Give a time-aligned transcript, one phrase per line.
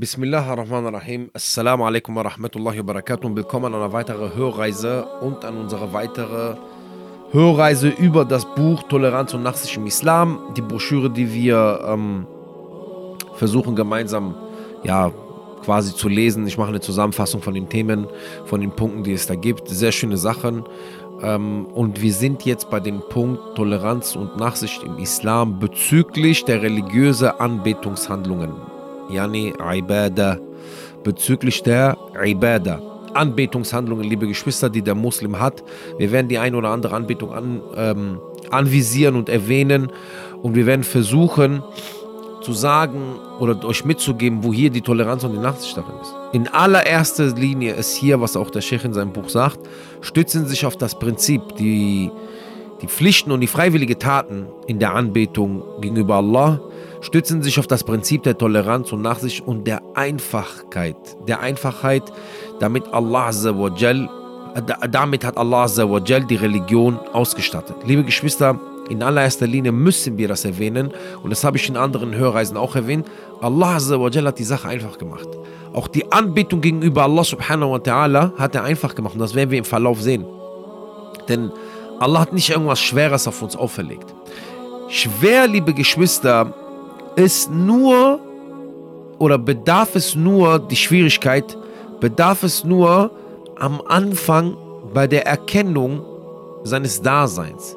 [0.00, 1.28] Bismillah ar-Rahman ar-Rahim.
[1.34, 5.92] Assalamu alaikum wa rahmatullahi wa barakatuh und willkommen an einer weiteren Hörreise und an unserer
[5.92, 6.56] weiteren
[7.32, 10.54] Hörreise über das Buch Toleranz und Nachsicht im Islam.
[10.56, 12.26] Die Broschüre, die wir ähm,
[13.34, 14.36] versuchen gemeinsam
[14.84, 15.10] ja,
[15.62, 16.46] quasi zu lesen.
[16.46, 18.06] Ich mache eine Zusammenfassung von den Themen,
[18.46, 19.68] von den Punkten, die es da gibt.
[19.68, 20.64] Sehr schöne Sachen.
[21.20, 26.62] Ähm, und wir sind jetzt bei dem Punkt Toleranz und Nachsicht im Islam bezüglich der
[26.62, 28.79] religiösen Anbetungshandlungen.
[29.10, 30.38] Yani Ibadah.
[31.04, 32.80] Bezüglich der Ibadah.
[33.14, 35.64] Anbetungshandlungen, liebe Geschwister, die der Muslim hat.
[35.98, 38.20] Wir werden die ein oder andere Anbetung an, ähm,
[38.50, 39.90] anvisieren und erwähnen.
[40.42, 41.62] Und wir werden versuchen,
[42.40, 46.14] zu sagen oder euch mitzugeben, wo hier die Toleranz und die Nachsicht darin ist.
[46.32, 49.60] In allererster Linie ist hier, was auch der Sheikh in seinem Buch sagt,
[50.00, 52.10] stützen sich auf das Prinzip, die,
[52.80, 56.60] die Pflichten und die freiwillige Taten in der Anbetung gegenüber Allah
[57.00, 60.96] stützen sich auf das Prinzip der Toleranz und Nachsicht und der Einfachkeit.
[61.26, 62.02] Der Einfachheit,
[62.58, 64.08] damit Allah Azzawajal,
[64.90, 67.76] damit hat Allah Azzawajal die Religion ausgestattet.
[67.84, 70.92] Liebe Geschwister, in allererster Linie müssen wir das erwähnen
[71.22, 73.06] und das habe ich in anderen Hörreisen auch erwähnt.
[73.40, 75.28] Allah Azzawajal hat die Sache einfach gemacht.
[75.72, 79.50] Auch die Anbetung gegenüber Allah subhanahu wa ta'ala hat er einfach gemacht und das werden
[79.50, 80.24] wir im Verlauf sehen.
[81.28, 81.52] Denn
[82.00, 84.12] Allah hat nicht irgendwas Schweres auf uns auferlegt.
[84.88, 86.52] Schwer, liebe Geschwister,
[87.16, 88.20] ist nur
[89.18, 91.56] oder bedarf es nur, die Schwierigkeit,
[92.00, 93.10] bedarf es nur
[93.58, 94.56] am Anfang
[94.94, 96.02] bei der Erkennung
[96.64, 97.76] seines Daseins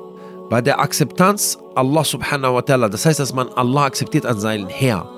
[0.53, 4.67] bei der Akzeptanz Allah subhanahu wa ta'ala, das heißt, dass man Allah akzeptiert als seinen
[4.69, 5.09] Herr,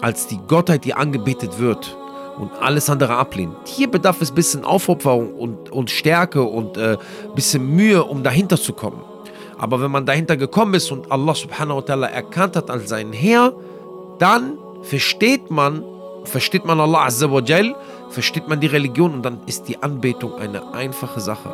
[0.00, 1.94] als die Gottheit, die angebetet wird
[2.38, 3.54] und alles andere ablehnt.
[3.66, 6.98] Hier bedarf es ein bisschen Aufopferung und, und Stärke und ein äh,
[7.34, 9.02] bisschen Mühe, um dahinter zu kommen.
[9.58, 13.12] Aber wenn man dahinter gekommen ist und Allah subhanahu wa ta'ala erkannt hat als seinen
[13.12, 13.52] Herr,
[14.18, 15.82] dann versteht man,
[16.24, 17.74] versteht man Allah azza wa jal,
[18.10, 21.52] versteht man die Religion und dann ist die Anbetung eine einfache Sache.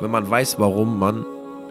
[0.00, 1.24] Wenn man weiß, warum man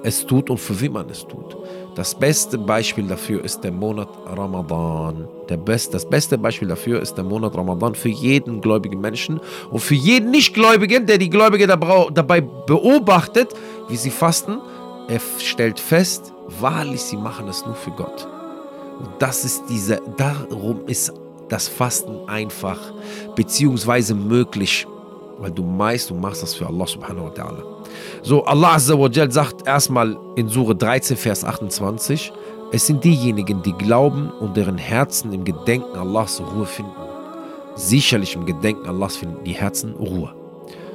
[0.03, 1.57] es tut und für wen man es tut.
[1.95, 5.27] Das beste Beispiel dafür ist der Monat Ramadan.
[5.49, 9.39] Der best, das beste Beispiel dafür ist der Monat Ramadan für jeden gläubigen Menschen
[9.69, 13.53] und für jeden Nichtgläubigen, der die Gläubige dabei beobachtet,
[13.89, 14.59] wie sie fasten.
[15.11, 18.29] Er stellt fest, wahrlich, sie machen es nur für Gott.
[18.97, 21.11] Und das ist diese, darum ist
[21.49, 22.79] das Fasten einfach,
[23.35, 24.87] beziehungsweise möglich,
[25.37, 27.61] weil du meist, du machst das für Allah subhanahu wa ta'ala.
[28.23, 32.31] So, Allah Azza wa Jal sagt erstmal in Sure 13, Vers 28,
[32.71, 36.91] es sind diejenigen, die glauben und deren Herzen im Gedenken Allahs Ruhe finden.
[37.75, 40.33] Sicherlich im Gedenken Allahs finden die Herzen Ruhe.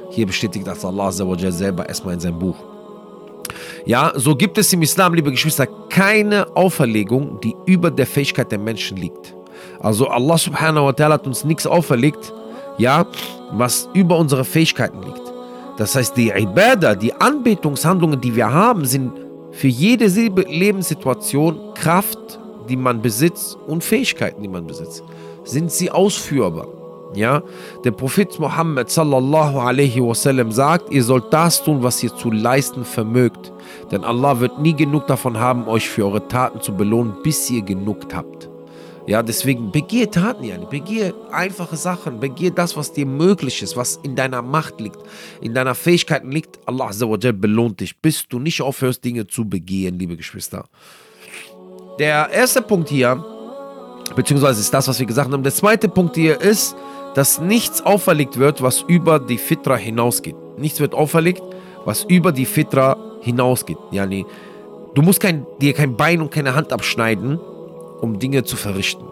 [0.09, 2.57] Hier bestätigt das Allah Azza wa Jal selber erstmal in seinem Buch.
[3.87, 8.59] Ja, so gibt es im Islam, liebe Geschwister, keine Auferlegung, die über der Fähigkeit der
[8.59, 9.33] Menschen liegt.
[9.79, 12.33] Also Allah subhanahu wa ta'ala hat uns nichts auferlegt,
[12.77, 13.05] ja,
[13.53, 15.21] was über unsere Fähigkeiten liegt.
[15.77, 19.13] Das heißt, die Ibadah, die Anbetungshandlungen, die wir haben, sind
[19.51, 25.01] für jede Lebenssituation Kraft, die man besitzt und Fähigkeiten, die man besitzt.
[25.45, 26.67] Sind sie ausführbar?
[27.13, 27.41] Ja,
[27.85, 32.83] der Prophet Muhammad sallallahu alaihi wasallam sagt, ihr sollt das tun, was ihr zu leisten
[32.83, 33.53] vermögt,
[33.91, 37.61] denn Allah wird nie genug davon haben, euch für eure Taten zu belohnen, bis ihr
[37.61, 38.49] genug habt.
[39.07, 43.97] Ja, deswegen begehe Taten, ja, begehe einfache Sachen, begehe das, was dir möglich ist, was
[44.03, 44.97] in deiner Macht liegt,
[45.39, 46.59] in deiner Fähigkeiten liegt.
[46.65, 46.91] Allah
[47.31, 50.65] belohnt dich, bis du nicht aufhörst, Dinge zu begehen, liebe Geschwister.
[51.99, 53.23] Der erste Punkt hier,
[54.13, 55.41] beziehungsweise ist das, was wir gesagt haben.
[55.41, 56.75] Der zweite Punkt hier ist,
[57.15, 60.35] dass nichts auferlegt wird, was über die Fitra hinausgeht.
[60.57, 61.41] Nichts wird auferlegt,
[61.85, 63.77] was über die Fitra hinausgeht.
[63.91, 64.25] Yani,
[64.93, 67.39] du musst kein, dir kein Bein und keine Hand abschneiden,
[68.01, 69.05] um Dinge zu verrichten.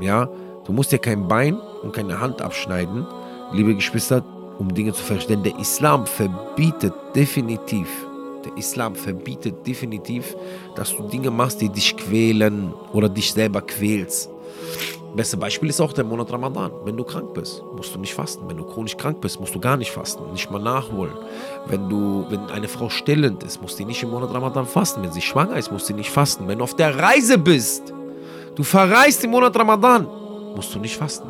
[0.00, 0.28] Ja,
[0.64, 3.06] du musst dir kein Bein und keine Hand abschneiden,
[3.52, 4.24] liebe Geschwister,
[4.58, 5.32] um Dinge zu verrichten.
[5.32, 7.88] Denn der Islam verbietet definitiv,
[8.44, 10.36] der Islam verbietet definitiv,
[10.76, 14.30] dass du Dinge machst, die dich quälen oder dich selber quälst.
[15.16, 16.70] Beste Beispiel ist auch der Monat Ramadan.
[16.84, 18.48] Wenn du krank bist, musst du nicht fasten.
[18.48, 21.14] Wenn du chronisch krank bist, musst du gar nicht fasten, nicht mal nachholen.
[21.66, 25.02] Wenn du, wenn eine Frau stillend ist, muss sie nicht im Monat Ramadan fasten.
[25.02, 26.46] Wenn sie schwanger ist, muss sie nicht fasten.
[26.46, 27.94] Wenn du auf der Reise bist,
[28.56, 30.08] Du verreist im Monat Ramadan,
[30.54, 31.28] musst du nicht fasten.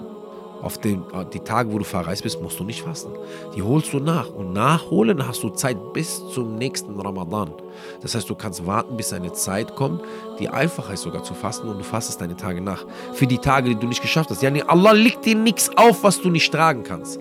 [0.67, 3.13] Auf den, äh, die Tage, wo du verreist bist, musst du nicht fasten.
[3.55, 4.31] Die holst du nach.
[4.31, 7.53] Und nachholen hast du Zeit bis zum nächsten Ramadan.
[8.03, 10.03] Das heißt, du kannst warten, bis eine Zeit kommt,
[10.41, 12.85] die einfacher ist sogar zu fasten und du fastest deine Tage nach.
[13.13, 14.43] Für die Tage, die du nicht geschafft hast.
[14.43, 17.21] Ja, nee, Allah legt dir nichts auf, was du nicht tragen kannst.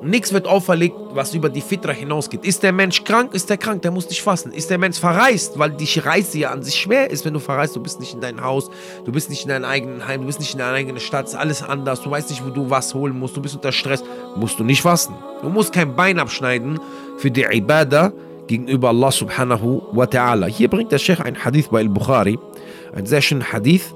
[0.00, 2.44] Nichts wird auferlegt, was über die Fitra hinausgeht.
[2.44, 4.52] Ist der Mensch krank, ist der krank, der muss nicht fasten.
[4.52, 7.74] Ist der Mensch verreist, weil die Reise ja an sich schwer ist, wenn du verreist,
[7.74, 8.70] du bist nicht in deinem Haus,
[9.04, 11.34] du bist nicht in deinem eigenen Heim, du bist nicht in deiner eigenen Stadt, ist
[11.34, 14.04] alles anders, du weißt nicht, wo du was holen musst, du bist unter Stress,
[14.36, 15.14] musst du nicht fasten.
[15.42, 16.78] Du musst kein Bein abschneiden
[17.16, 18.12] für die Ibadah
[18.46, 20.46] gegenüber Allah subhanahu wa ta'ala.
[20.46, 22.38] Hier bringt der Sheikh ein Hadith bei Al-Bukhari,
[22.94, 23.94] ein sehr schöner Hadith.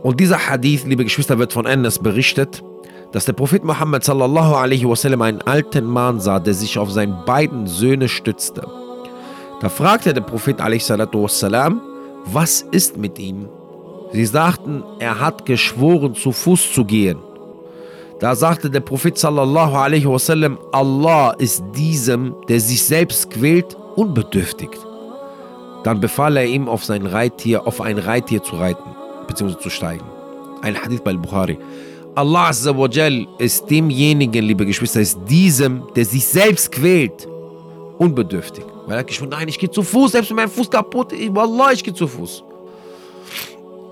[0.00, 2.62] Und dieser Hadith, liebe Geschwister, wird von Anas berichtet
[3.12, 7.22] dass der Prophet Muhammad sallallahu alaihi wasallam einen alten Mann sah, der sich auf seine
[7.24, 8.66] beiden Söhne stützte.
[9.60, 11.80] Da fragte der Prophet wassalam,
[12.26, 13.48] was ist mit ihm?
[14.12, 17.18] Sie sagten, er hat geschworen, zu Fuß zu gehen.
[18.20, 24.70] Da sagte der Prophet sallallahu alaihi wasallam, Allah ist diesem, der sich selbst quält, unbedürftig.
[25.84, 28.90] Dann befahl er ihm, auf sein Reittier, auf ein Reittier zu reiten,
[29.26, 30.04] beziehungsweise zu steigen.
[30.62, 31.58] Ein Hadith bei Bukhari.
[32.18, 37.28] Allah Azzawajal ist demjenigen, liebe Geschwister, ist diesem, der sich selbst quält,
[37.96, 38.64] unbedürftig.
[38.86, 41.32] Weil er hat geschworen, nein, ich gehe zu Fuß, selbst wenn mein Fuß kaputt ist,
[41.32, 42.42] Wallah, ich gehe zu Fuß.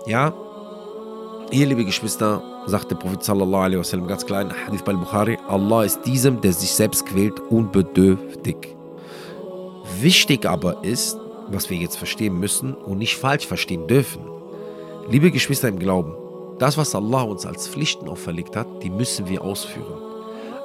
[0.07, 0.35] Ja,
[1.53, 5.39] hier, liebe Geschwister, sagt der Prophet sallallahu alaihi wasallam ganz klar in Hadith bei Bukhari,
[5.47, 8.57] Allah ist diesem, der sich selbst quält, unbedürftig.
[10.01, 11.17] Wichtig aber ist,
[11.53, 14.23] was wir jetzt verstehen müssen und nicht falsch verstehen dürfen.
[15.09, 16.13] Liebe Geschwister im Glauben,
[16.59, 20.01] das, was Allah uns als Pflichten auferlegt hat, die müssen wir ausführen.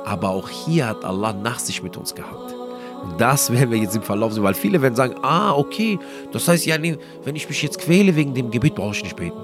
[0.05, 2.55] Aber auch hier hat Allah Nachsicht mit uns gehabt.
[3.03, 5.99] Und das werden wir jetzt im Verlauf sehen, weil viele werden sagen, ah, okay,
[6.31, 9.37] das heißt ja, wenn ich mich jetzt quäle wegen dem Gebet, brauche ich nicht beten.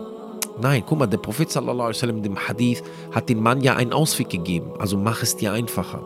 [0.59, 3.93] Nein, guck mal, der Prophet sallallahu alaihi wasallam dem Hadith hat den Mann ja einen
[3.93, 4.71] Ausweg gegeben.
[4.79, 6.03] Also mach es dir einfacher.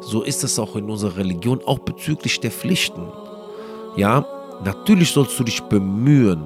[0.00, 3.06] So ist es auch in unserer Religion, auch bezüglich der Pflichten.
[3.96, 4.26] Ja,
[4.64, 6.44] natürlich sollst du dich bemühen,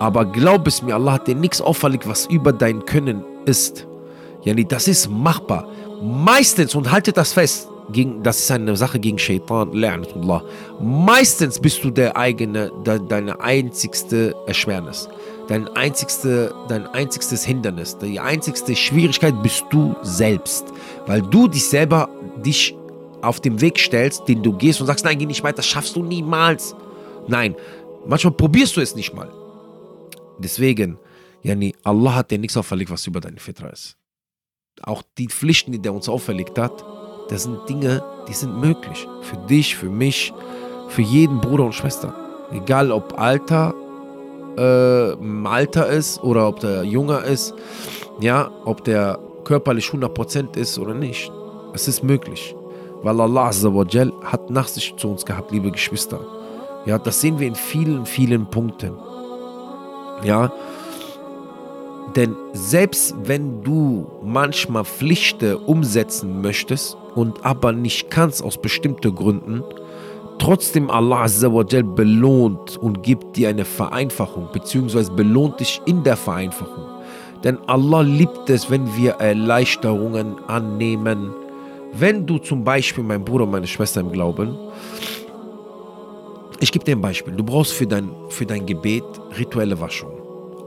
[0.00, 3.86] aber glaub es mir, Allah hat dir nichts auferlegt, was über dein Können ist.
[4.42, 5.68] Yani, das ist machbar.
[6.02, 10.40] Meistens, und haltet das fest, gegen, das ist eine Sache gegen Shaitan, La'natullah.
[10.80, 15.06] Meistens bist du der eigene, de, deine einzigste Erschwernis.
[15.48, 20.64] Dein, einzigste, dein einzigstes Hindernis, die einzigste Schwierigkeit bist du selbst.
[21.06, 22.08] Weil du dich selber
[22.42, 22.74] dich
[23.20, 25.94] auf den Weg stellst, den du gehst und sagst, nein, geh nicht weiter, das schaffst
[25.94, 26.74] du niemals.
[27.26, 27.54] Nein,
[28.06, 29.30] manchmal probierst du es nicht mal.
[30.42, 30.98] Deswegen,
[31.42, 33.96] yani, Allah hat dir nichts auferlegt, was über deine Fitra ist.
[34.82, 36.84] Auch die Pflichten, die der uns auferlegt hat,
[37.28, 39.06] das sind Dinge, die sind möglich.
[39.22, 40.32] Für dich, für mich,
[40.88, 42.14] für jeden Bruder und Schwester.
[42.50, 43.74] Egal ob Alter,
[44.56, 47.54] äh, Alter ist oder ob der jünger ist,
[48.20, 51.30] ja, ob der körperlich 100% ist oder nicht.
[51.72, 52.54] Es ist möglich.
[53.02, 56.20] Weil Allah Azzawajal hat Nachsicht zu uns gehabt, liebe Geschwister.
[56.84, 58.94] Ja, das sehen wir in vielen, vielen Punkten.
[60.24, 60.52] Ja,
[62.16, 69.62] denn selbst wenn du manchmal Pflichten umsetzen möchtest und aber nicht kannst aus bestimmten Gründen,
[70.38, 71.26] trotzdem Allah
[71.94, 76.84] belohnt und gibt dir eine Vereinfachung, beziehungsweise belohnt dich in der Vereinfachung.
[77.44, 81.32] Denn Allah liebt es, wenn wir Erleichterungen annehmen.
[81.92, 84.56] Wenn du zum Beispiel, mein Bruder meine Schwester im Glauben,
[86.60, 87.34] ich gebe dir ein Beispiel.
[87.34, 89.04] Du brauchst für dein, für dein Gebet
[89.38, 90.12] rituelle Waschung.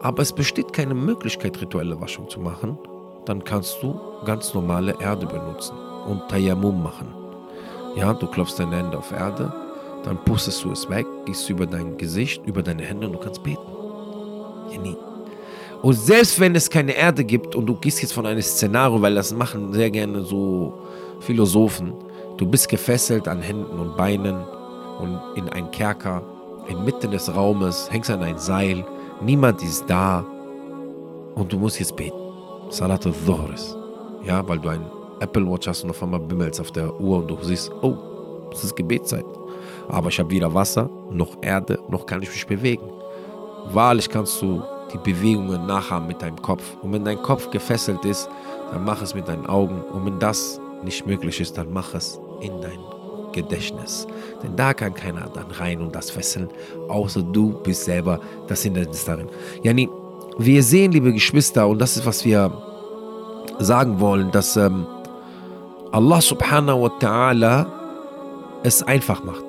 [0.02, 2.78] Aber es besteht keine Möglichkeit, rituelle Waschung zu machen.
[3.26, 7.08] Dann kannst du ganz normale Erde benutzen und Tayammum machen.
[7.96, 9.54] Ja, du klopfst deine Hände auf Erde,
[10.04, 13.44] dann pustest du es weg, gehst über dein Gesicht, über deine Hände und du kannst
[13.44, 13.62] beten.
[14.72, 14.98] Ja, nie.
[15.84, 19.16] Und selbst wenn es keine Erde gibt und du gehst jetzt von einem Szenario, weil
[19.16, 20.74] das machen sehr gerne so
[21.20, 21.94] Philosophen,
[22.38, 24.44] du bist gefesselt an Händen und Beinen
[25.00, 26.22] und in ein Kerker,
[26.68, 28.86] inmitten des Raumes, hängst an ein Seil,
[29.22, 30.26] niemand ist da
[31.36, 32.18] und du musst jetzt beten.
[32.70, 33.76] Salat al-Dhuhris.
[34.24, 34.86] Ja, weil du ein
[35.20, 37.96] Apple Watch hast und auf einmal bimmelst auf der Uhr und du siehst, oh,
[38.52, 39.26] es ist Gebetszeit.
[39.90, 42.90] Aber ich habe weder Wasser, noch Erde, noch kann ich mich bewegen.
[43.72, 44.62] Wahrlich kannst du
[44.94, 46.64] die Bewegungen nachahmen mit deinem Kopf.
[46.82, 48.30] Und wenn dein Kopf gefesselt ist,
[48.72, 49.82] dann mach es mit deinen Augen.
[49.82, 52.80] Und wenn das nicht möglich ist, dann mach es in dein
[53.34, 54.08] Gedächtnis.
[54.42, 56.50] Denn da kann keiner dann rein und das fesseln,
[56.88, 59.28] außer du bist selber das Hindernis darin.
[59.64, 59.90] Yani,
[60.38, 62.52] wir sehen, liebe Geschwister, und das ist, was wir
[63.60, 64.86] sagen wollen, dass ähm,
[65.92, 67.66] Allah subhanahu wa ta'ala
[68.64, 69.46] es einfach macht.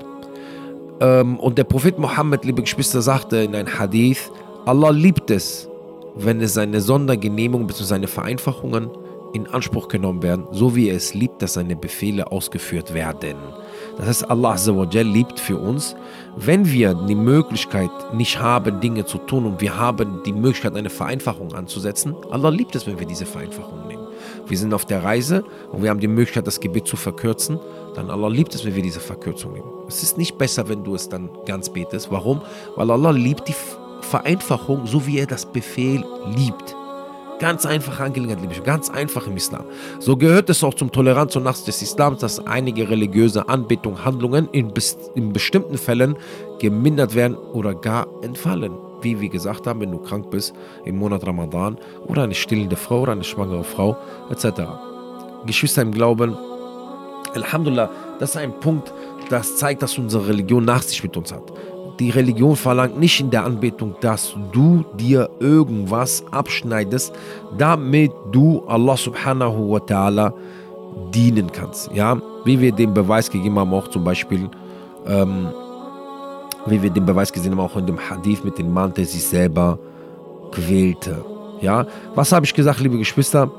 [1.00, 4.30] Ähm, und der Prophet Muhammad, liebe Geschwister, sagte in einem Hadith,
[4.66, 5.68] Allah liebt es,
[6.16, 7.84] wenn es seine Sondergenehmigungen bzw.
[7.84, 8.90] seine Vereinfachungen
[9.32, 13.36] in Anspruch genommen werden, so wie er es liebt, dass seine Befehle ausgeführt werden.
[13.96, 14.56] Das heißt, Allah
[15.02, 15.94] liebt für uns,
[16.36, 20.90] wenn wir die Möglichkeit nicht haben, Dinge zu tun und wir haben die Möglichkeit, eine
[20.90, 22.14] Vereinfachung anzusetzen.
[22.30, 24.02] Allah liebt es, wenn wir diese Vereinfachung nehmen.
[24.46, 27.58] wir sind auf der Reise und wir haben die Möglichkeit, das Gebet zu verkürzen,
[27.94, 29.68] dann Allah liebt es, wenn wir diese Verkürzung nehmen.
[29.86, 32.10] Es ist nicht besser, wenn du es dann ganz betest.
[32.10, 32.42] Warum?
[32.76, 33.54] Weil Allah liebt die
[34.00, 36.76] Vereinfachung, so wie er das Befehl liebt.
[37.40, 39.64] Ganz einfache Angelegenheit, liebe ich, ganz einfach im Islam.
[39.98, 44.48] So gehört es auch zum Toleranz und Nachts des Islams, dass einige religiöse Anbetung, Handlungen
[44.52, 44.72] in,
[45.14, 46.16] in bestimmten Fällen
[46.60, 48.72] gemindert werden oder gar entfallen.
[49.02, 51.76] Wie wir gesagt haben, wenn du krank bist im Monat Ramadan
[52.06, 53.96] oder eine stillende Frau oder eine schwangere Frau
[54.30, 54.62] etc.
[55.44, 56.36] Geschwister im Glauben,
[57.34, 58.94] Alhamdulillah, das ist ein Punkt,
[59.28, 61.52] das zeigt, dass unsere Religion Nachsicht mit uns hat
[62.00, 67.12] die Religion verlangt nicht in der Anbetung, dass du dir irgendwas abschneidest,
[67.56, 70.32] damit du Allah subhanahu wa ta'ala
[71.12, 71.90] dienen kannst.
[71.92, 74.48] Ja, wie wir den Beweis gegeben haben, auch zum Beispiel,
[75.06, 75.48] ähm,
[76.66, 79.22] wie wir den Beweis gesehen haben, auch in dem Hadith mit dem Mann, der sich
[79.22, 79.78] selber
[80.50, 81.24] quälte.
[81.60, 83.50] Ja, was habe ich gesagt, liebe Geschwister?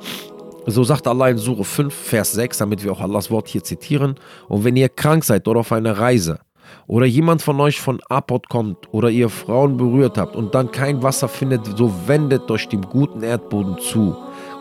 [0.67, 4.15] So sagt Allah in Surah 5, Vers 6, damit wir auch Allahs Wort hier zitieren.
[4.47, 6.39] Und wenn ihr krank seid oder auf einer Reise,
[6.87, 11.03] oder jemand von euch von Abort kommt oder ihr Frauen berührt habt und dann kein
[11.03, 14.15] Wasser findet, so wendet euch dem guten Erdboden zu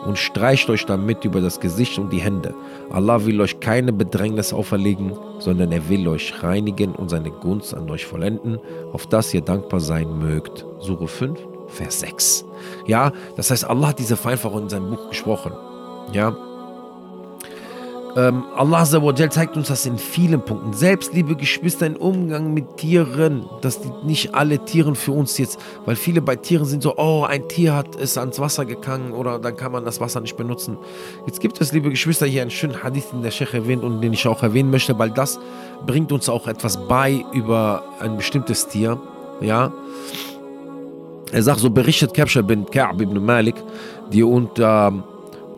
[0.05, 2.53] und streicht euch damit über das Gesicht und die Hände.
[2.91, 7.89] Allah will euch keine Bedrängnis auferlegen, sondern er will euch reinigen und seine Gunst an
[7.89, 8.59] euch vollenden,
[8.93, 10.65] auf das ihr dankbar sein mögt.
[10.79, 12.45] Sure 5, Vers 6.
[12.85, 15.53] Ja, das heißt, Allah hat diese Vereinfachung in seinem Buch gesprochen.
[16.13, 16.37] Ja,
[18.15, 20.71] ähm, Allah zeigt uns das in vielen Punkten.
[20.71, 25.97] Selbst, liebe Geschwister, im Umgang mit Tieren, dass nicht alle Tiere für uns jetzt, weil
[25.97, 29.57] viele bei Tieren sind so, oh, ein Tier hat es ans Wasser gegangen oder dann
[29.57, 30.77] kann man das Wasser nicht benutzen.
[31.25, 34.13] Jetzt gibt es, liebe Geschwister, hier einen schönen Hadith, den der Sheikh erwähnt und den
[34.13, 35.37] ich auch erwähnen möchte, weil das
[35.85, 38.97] bringt uns auch etwas bei über ein bestimmtes Tier.
[39.41, 39.73] Ja.
[41.33, 43.55] Er sagt, so berichtet Kabsha bin Ka'b ibn Malik,
[44.13, 45.03] die unter ähm,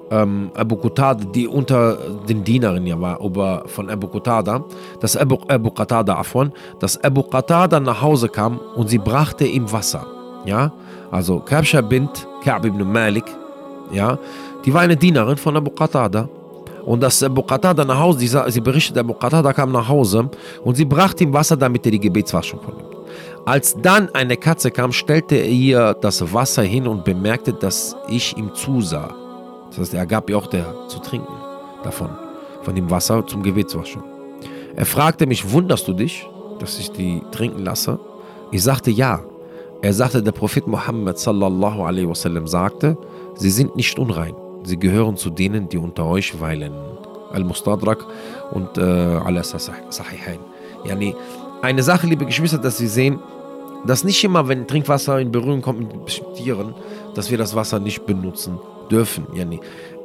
[0.09, 1.97] Abu Qatada, die unter
[2.27, 4.63] den Dienerinnen ja war, über, von Abu Qatada,
[4.99, 9.69] dass Abu, Abu Qatada, afwan, dass Abu Qatada nach Hause kam und sie brachte ihm
[9.71, 10.05] Wasser.
[10.45, 10.71] Ja,
[11.11, 13.25] also Kabsha bint Ka'b ibn Malik,
[13.91, 14.17] ja,
[14.65, 16.29] die war eine Dienerin von Abu Qatada.
[16.85, 20.29] Und dass Abu Qatada nach Hause, sie, sie berichtet, Abu Qatada kam nach Hause
[20.63, 22.95] und sie brachte ihm Wasser, damit er die Gebetswaschung vornimmt.
[23.45, 28.37] Als dann eine Katze kam, stellte er ihr das Wasser hin und bemerkte, dass ich
[28.37, 29.26] ihm zusah.
[29.69, 31.33] Das heißt, er gab ihr auch der zu trinken
[31.83, 32.09] davon,
[32.63, 34.03] von dem Wasser zum Gebetswaschen.
[34.75, 36.27] Er fragte mich, wunderst du dich,
[36.59, 37.99] dass ich die trinken lasse?
[38.51, 39.21] Ich sagte ja.
[39.81, 42.97] Er sagte, der Prophet Muhammad sallallahu alaihi wasallam sagte,
[43.35, 44.35] sie sind nicht unrein.
[44.63, 46.73] Sie gehören zu denen, die unter euch weilen.
[47.31, 48.05] Al-Mustadrak
[48.51, 50.39] und äh, Al-Sahihain.
[50.85, 51.15] Yani,
[51.61, 53.19] eine Sache, liebe Geschwister, dass wir sehen,
[53.85, 56.73] dass nicht immer, wenn Trinkwasser in Berührung kommt mit Tieren,
[57.13, 58.59] dass wir das Wasser nicht benutzen
[58.91, 59.27] dürfen.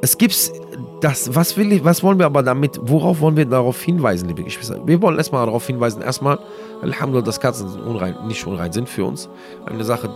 [0.00, 0.52] Es gibt
[1.00, 4.42] das, was will ich, was wollen wir aber damit, worauf wollen wir darauf hinweisen, liebe
[4.42, 4.84] Geschwister?
[4.86, 6.38] Wir wollen erstmal darauf hinweisen, erstmal,
[6.82, 9.28] Alhamdulillah, dass Katzen unrein, nicht unrein sind für uns.
[9.66, 10.10] Eine Sache,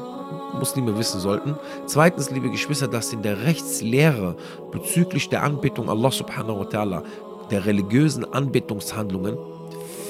[0.58, 1.56] Muslime wissen sollten.
[1.86, 4.36] Zweitens, liebe Geschwister, dass in der Rechtslehre
[4.72, 7.02] bezüglich der Anbetung Allah subhanahu wa ta'ala,
[7.50, 9.36] der religiösen Anbetungshandlungen,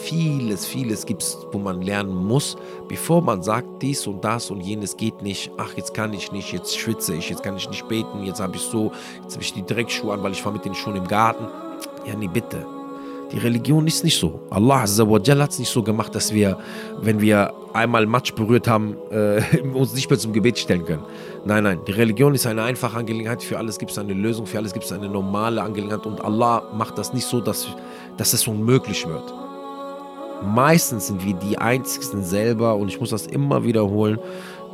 [0.07, 2.57] vieles, vieles gibt es, wo man lernen muss,
[2.89, 5.51] bevor man sagt, dies und das und jenes geht nicht.
[5.57, 8.57] Ach, jetzt kann ich nicht, jetzt schwitze ich, jetzt kann ich nicht beten, jetzt habe
[8.57, 11.09] ich so, jetzt habe ich die Dreckschuhe an, weil ich war mit den Schuhen im
[11.09, 11.47] Garten.
[12.07, 12.65] Ja, nee, bitte.
[13.33, 14.41] Die Religion ist nicht so.
[14.51, 16.59] Allah hat es nicht so gemacht, dass wir,
[17.01, 19.43] wenn wir einmal Matsch berührt haben, äh,
[19.75, 21.03] uns nicht mehr zum Gebet stellen können.
[21.45, 21.81] Nein, nein.
[21.89, 23.43] Die Religion ist eine einfache Angelegenheit.
[23.43, 26.07] Für alles gibt es eine Lösung, für alles gibt es eine normale Angelegenheit.
[26.07, 27.67] Und Allah macht das nicht so, dass,
[28.17, 29.35] dass es unmöglich wird.
[30.43, 34.19] Meistens sind wir die Einzigen selber, und ich muss das immer wiederholen,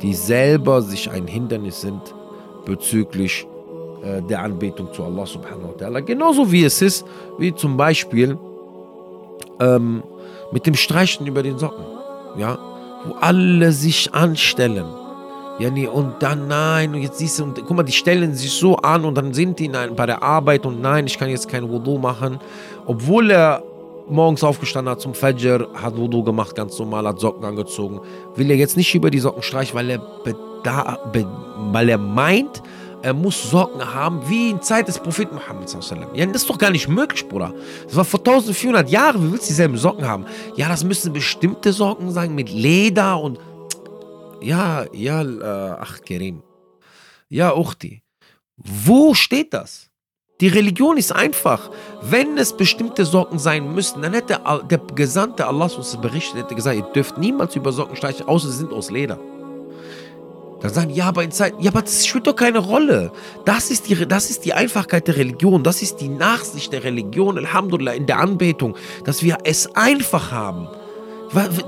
[0.01, 2.01] die selber sich ein Hindernis sind
[2.65, 3.47] bezüglich
[4.03, 6.01] äh, der Anbetung zu Allah subhanahu wa ta'ala.
[6.01, 7.05] Genauso wie es ist,
[7.37, 8.37] wie zum Beispiel
[9.59, 10.03] ähm,
[10.51, 11.85] mit dem Streichen über den Socken.
[12.37, 12.57] Ja,
[13.05, 14.85] wo alle sich anstellen.
[15.59, 18.51] Ja, nee, und dann nein, und jetzt siehst du, und guck mal, die stellen sich
[18.51, 21.47] so an und dann sind die nein, bei der Arbeit und nein, ich kann jetzt
[21.47, 22.39] kein Wudu machen,
[22.87, 23.61] obwohl er
[24.09, 28.01] morgens aufgestanden hat zum Fajr, hat Wudu gemacht, ganz normal, hat Socken angezogen.
[28.35, 30.01] Will er jetzt nicht über die Socken streichen, weil er,
[31.71, 32.61] weil er meint,
[33.03, 35.75] er muss Socken haben, wie in Zeit des Propheten Muhammad.
[36.13, 37.53] Ja, das ist doch gar nicht möglich, Bruder.
[37.83, 39.27] Das war vor 1400 Jahren.
[39.27, 40.25] Wie willst du dieselben Socken haben?
[40.55, 43.39] Ja, das müssen bestimmte Socken sein mit Leder und.
[44.41, 46.43] Ja, ja, äh, ach, Kerim.
[47.27, 48.03] Ja, Uchti.
[48.55, 49.89] Wo steht das?
[50.41, 51.69] Die Religion ist einfach.
[52.01, 56.75] Wenn es bestimmte Socken sein müssten, dann hätte der Gesandte Allah uns berichtet, hätte gesagt,
[56.75, 59.19] ihr dürft niemals über Socken streichen, außer sie sind aus Leder.
[60.61, 63.11] Dann sagen, ja, aber in Zeit, ja, aber das spielt doch keine Rolle.
[63.43, 65.61] Das ist, die, das ist die Einfachkeit der Religion.
[65.61, 70.69] Das ist die Nachsicht der Religion, Alhamdulillah, in der Anbetung, dass wir es einfach haben.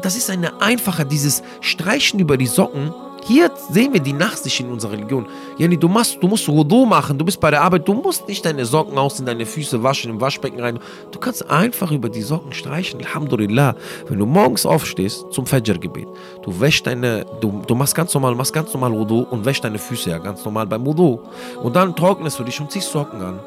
[0.01, 2.93] Das ist eine einfache, dieses Streichen über die Socken
[3.27, 5.25] hier sehen wir die Nachsicht in unserer Religion.
[5.57, 8.45] Yani, du, machst, du musst Wudu machen, du bist bei der Arbeit, du musst nicht
[8.45, 10.79] deine Socken ausziehen, deine Füße waschen, im Waschbecken rein.
[11.11, 13.75] Du kannst einfach über die Socken streichen, Alhamdulillah.
[14.07, 16.07] Wenn du morgens aufstehst zum Fajr-Gebet,
[16.43, 19.79] du wäschst deine, du, du machst ganz normal, machst ganz normal Wudu und wäschst deine
[19.79, 21.19] Füße ja ganz normal beim Wudu.
[21.63, 23.39] Und dann trocknest du dich und ziehst Socken an.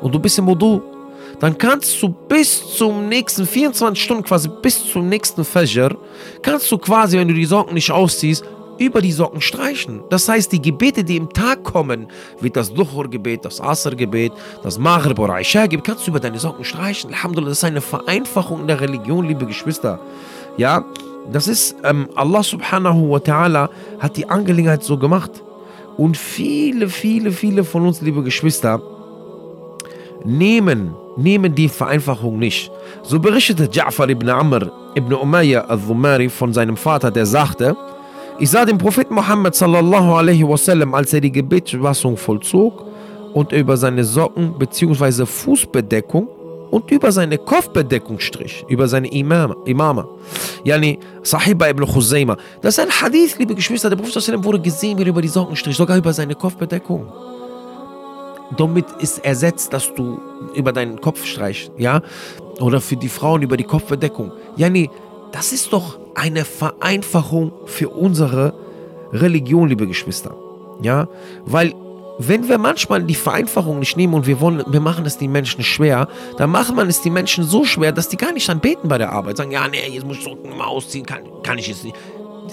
[0.00, 0.80] Und du bist im Wudu
[1.40, 5.96] dann kannst du bis zum nächsten 24 Stunden quasi bis zum nächsten Fajr
[6.42, 8.44] kannst du quasi, wenn du die Socken nicht ausziehst,
[8.78, 10.02] über die Socken streichen.
[10.10, 12.08] Das heißt, die Gebete, die im Tag kommen,
[12.40, 17.10] wie das Duhur-Gebet, das Asr-Gebet, das Maghrib oder Isha-Gebet, kannst du über deine Socken streichen.
[17.10, 20.00] Alhamdulillah, das ist eine Vereinfachung in der Religion, liebe Geschwister.
[20.56, 20.84] Ja,
[21.32, 25.30] das ist, ähm, Allah subhanahu wa ta'ala hat die Angelegenheit so gemacht.
[25.96, 28.82] Und viele, viele, viele von uns, liebe Geschwister,
[30.24, 32.70] nehmen, nehmen die Vereinfachung nicht.
[33.02, 37.76] So berichtete Ja'far ibn Amr ibn Umayyah al-Dhumari von seinem Vater, der sagte,
[38.38, 42.84] ich sah den Propheten Muhammad sallallahu alaihi wasallam, als er die Gebetswassung vollzog
[43.32, 45.24] und über seine Socken bzw.
[45.24, 46.28] Fußbedeckung
[46.70, 49.56] und über seine Kopfbedeckung strich, über seine Imama.
[49.64, 50.08] Imama.
[50.64, 52.36] Yani Sahiba ibn Khuzayma.
[52.60, 53.88] Das ist ein Hadith, liebe Geschwister.
[53.88, 57.06] Der Prophet sallam wurde gesehen, wie er über die Socken strich, sogar über seine Kopfbedeckung.
[58.56, 60.18] Damit ist ersetzt, dass du
[60.54, 62.02] über deinen Kopf streichst, ja?
[62.60, 64.32] Oder für die Frauen über die Kopfbedeckung.
[64.56, 64.90] Yani,
[65.32, 68.54] das ist doch eine Vereinfachung für unsere
[69.12, 70.34] Religion, liebe Geschwister.
[70.82, 71.08] Ja,
[71.44, 71.74] weil
[72.18, 75.64] wenn wir manchmal die Vereinfachung nicht nehmen und wir wollen, wir machen es den Menschen
[75.64, 78.98] schwer, dann machen wir es den Menschen so schwer, dass die gar nicht anbeten bei
[78.98, 79.36] der Arbeit.
[79.36, 81.96] Sagen, ja, nee, jetzt muss ich Socken mal ausziehen, kann, kann ich jetzt nicht.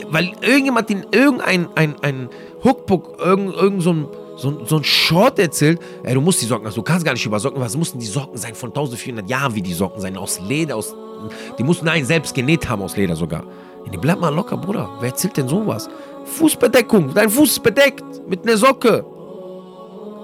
[0.09, 2.29] Weil irgendjemand in irgendein ein, ein
[2.63, 3.91] Hookbook, irgend, irgend so
[4.41, 7.25] so, so ein Short erzählt, ey, du musst die Socken, also du kannst gar nicht
[7.25, 10.39] über Socken, was mussten die Socken sein von 1400 Jahren, wie die Socken sein, aus
[10.39, 10.95] Leder, aus,
[11.57, 13.43] die mussten einen selbst genäht haben aus Leder sogar.
[13.91, 14.89] Die bleib mal locker, Bruder.
[14.99, 15.89] Wer erzählt denn sowas?
[16.25, 19.05] Fußbedeckung, dein Fuß ist bedeckt mit einer Socke.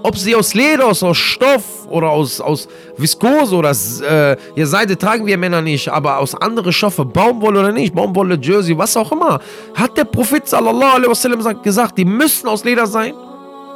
[0.04, 4.98] Ob sie aus Leder, aus, aus Stoff oder aus, aus Viskose oder äh, ja, Seide
[4.98, 9.12] tragen wir Männer nicht, aber aus anderen Stoffe, Baumwolle oder nicht, Baumwolle, Jersey, was auch
[9.12, 9.40] immer,
[9.74, 13.14] hat der Prophet sallallahu alaihi wasallam gesagt, die müssen aus Leder sein.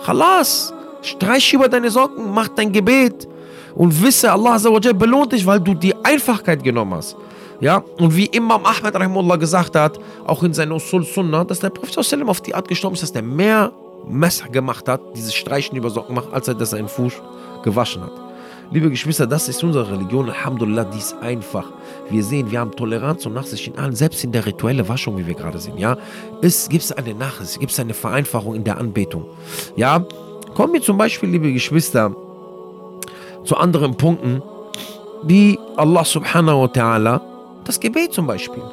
[0.06, 3.28] Khalas, streich über deine Socken, mach dein Gebet
[3.76, 4.58] und wisse, Allah
[4.94, 7.16] belohnt dich, weil du die Einfachkeit genommen hast.
[7.60, 11.70] Ja, und wie Imam Ahmed Rahimullah gesagt hat, auch in seiner Usul Sunnah, dass der
[11.70, 11.96] Prophet
[12.28, 13.72] auf die Art gestorben ist, dass der mehr
[14.08, 17.14] Messer gemacht hat, dieses Streichen über Socken macht, als er das seinen Fuß
[17.64, 18.14] gewaschen hat.
[18.72, 20.30] Liebe Geschwister, das ist unsere Religion.
[20.30, 21.66] Alhamdulillah, die ist einfach.
[22.10, 25.26] Wir sehen, wir haben Toleranz und Nachsicht in allen, selbst in der rituellen Waschung, wie
[25.26, 25.78] wir gerade sehen.
[25.78, 25.98] Ja,
[26.42, 29.26] es gibt eine Nachsicht, gibt es eine Vereinfachung in der Anbetung.
[29.76, 30.06] Ja,
[30.54, 32.14] kommen wir zum Beispiel, liebe Geschwister,
[33.44, 34.42] zu anderen Punkten,
[35.24, 37.22] wie Allah subhanahu wa ta'ala
[37.64, 38.64] das Gebet zum Beispiel.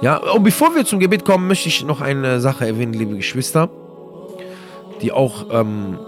[0.00, 3.68] Ja, und bevor wir zum Gebet kommen, möchte ich noch eine Sache erwähnen, liebe Geschwister,
[5.02, 5.98] die auch ähm,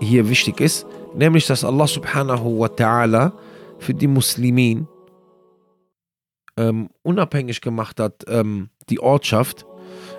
[0.00, 3.32] hier wichtig ist, nämlich dass Allah subhanahu wa ta'ala
[3.78, 4.88] für die Muslimin
[6.56, 9.66] ähm, unabhängig gemacht hat, ähm, die Ortschaft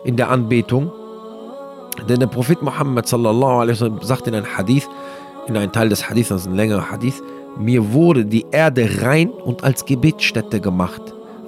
[0.05, 0.91] in der Anbetung.
[2.09, 4.87] Denn der Prophet Muhammad sallallahu alaihi wasallam sagt in einem Hadith,
[5.47, 7.21] in einem Teil des Hadiths, das ist ein längerer Hadith,
[7.57, 11.01] mir wurde die Erde rein und als Gebetsstätte gemacht.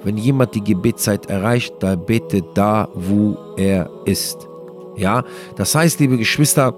[0.04, 4.46] Wenn jemand die Gebetszeit erreicht, da betet da, wo er ist.
[4.96, 5.24] Ja,
[5.56, 6.74] das heißt, liebe Geschwister,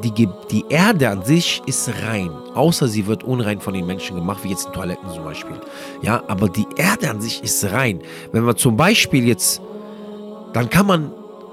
[0.00, 4.42] die, die Erde an sich ist rein, außer sie wird unrein von den Menschen gemacht,
[4.42, 5.56] wie jetzt in Toiletten zum Beispiel.
[6.00, 8.00] Ja, aber die Erde an sich ist rein.
[8.32, 9.60] Wenn man zum Beispiel jetzt,
[10.52, 11.12] dann kann man,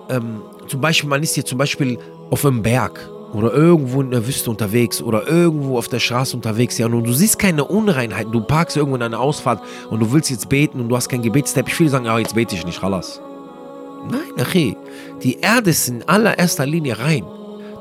[0.10, 2.00] ähm, zum Beispiel, man ist hier zum Beispiel
[2.30, 6.78] auf einem Berg oder irgendwo in der Wüste unterwegs oder irgendwo auf der Straße unterwegs,
[6.78, 10.32] ja, und du siehst keine Unreinheit, du parkst irgendwo in einer Ausfahrt und du willst
[10.32, 13.22] jetzt beten und du hast keinen Gebetsteppich, viele sagen, ja, jetzt bete ich nicht, Halas.
[14.10, 14.78] Nein, okay,
[15.22, 17.26] die Erde ist in allererster Linie rein.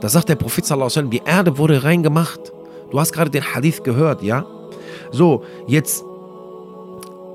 [0.01, 2.53] Da sagt der Prophet sallallahu die Erde wurde rein gemacht.
[2.91, 4.47] Du hast gerade den Hadith gehört, ja?
[5.11, 6.05] So, jetzt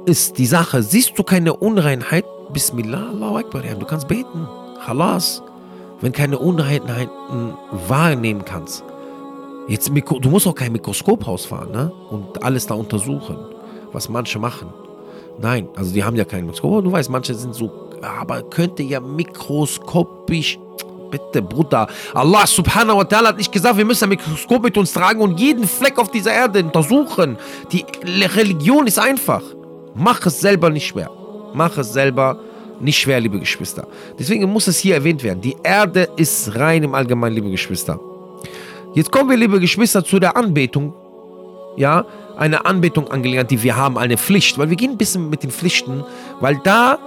[0.05, 2.25] ist die Sache, siehst du keine Unreinheit?
[2.51, 4.47] Bismillah, Allahu Akbar, ja, du kannst beten.
[4.85, 5.41] Halas
[6.03, 7.53] wenn keine Unreinheiten
[7.87, 8.83] wahrnehmen kannst.
[9.69, 11.93] Jetzt, du musst auch kein Mikroskop rausfahren ne?
[12.09, 13.37] und alles da untersuchen,
[13.93, 14.67] was manche machen.
[15.39, 16.83] Nein, also die haben ja kein Mikroskop.
[16.83, 17.71] Du weißt, manche sind so,
[18.01, 20.59] aber könnte ja mikroskopisch.
[21.13, 21.85] Bitte, Bruder.
[22.15, 25.39] Allah subhanahu wa ta'ala hat nicht gesagt, wir müssen ein Mikroskop mit uns tragen und
[25.39, 27.37] jeden Fleck auf dieser Erde untersuchen.
[27.71, 27.85] Die
[28.35, 29.43] Religion ist einfach.
[29.93, 31.11] Mach es selber nicht schwer.
[31.53, 32.39] Mach es selber
[32.79, 33.85] nicht schwer, liebe Geschwister.
[34.17, 35.39] Deswegen muss es hier erwähnt werden.
[35.39, 37.99] Die Erde ist rein im Allgemeinen, liebe Geschwister.
[38.95, 40.95] Jetzt kommen wir, liebe Geschwister, zu der Anbetung.
[41.77, 44.57] Ja, eine Anbetung angelernt, die wir haben, eine Pflicht.
[44.57, 46.03] Weil wir gehen ein bisschen mit den Pflichten,
[46.39, 46.97] weil da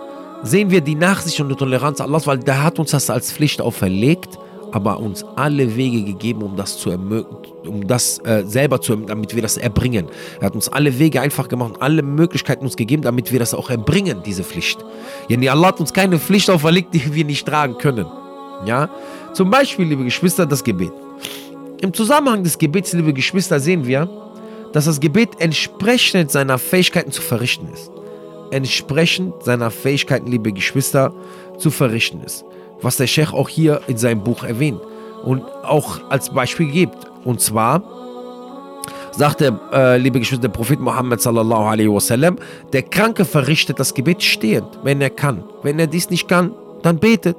[0.46, 3.60] sehen wir die Nachsicht und die Toleranz Allahs, weil der hat uns das als Pflicht
[3.60, 4.38] auferlegt
[4.76, 9.42] aber uns alle Wege gegeben, um das zu um das äh, selber zu, damit wir
[9.42, 10.06] das erbringen.
[10.38, 13.70] Er hat uns alle Wege einfach gemacht alle Möglichkeiten uns gegeben, damit wir das auch
[13.70, 14.84] erbringen, diese Pflicht.
[15.28, 18.06] Nee, Allah hat uns keine Pflicht auferlegt, die wir nicht tragen können.
[18.66, 18.90] Ja,
[19.32, 20.92] zum Beispiel, liebe Geschwister, das Gebet.
[21.80, 24.08] Im Zusammenhang des Gebets, liebe Geschwister, sehen wir,
[24.72, 27.90] dass das Gebet entsprechend seiner Fähigkeiten zu verrichten ist.
[28.56, 31.12] Entsprechend seiner Fähigkeiten, liebe Geschwister,
[31.58, 32.44] zu verrichten ist
[32.82, 34.80] was der Sheikh auch hier in seinem Buch erwähnt
[35.24, 36.96] und auch als Beispiel gibt.
[37.24, 37.82] Und zwar
[39.12, 42.36] sagt der, äh, liebe Geschwister, der Prophet Muhammad sallallahu alaihi wasallam,
[42.72, 45.44] der Kranke verrichtet das Gebet stehend, wenn er kann.
[45.62, 47.36] Wenn er dies nicht kann, dann betet.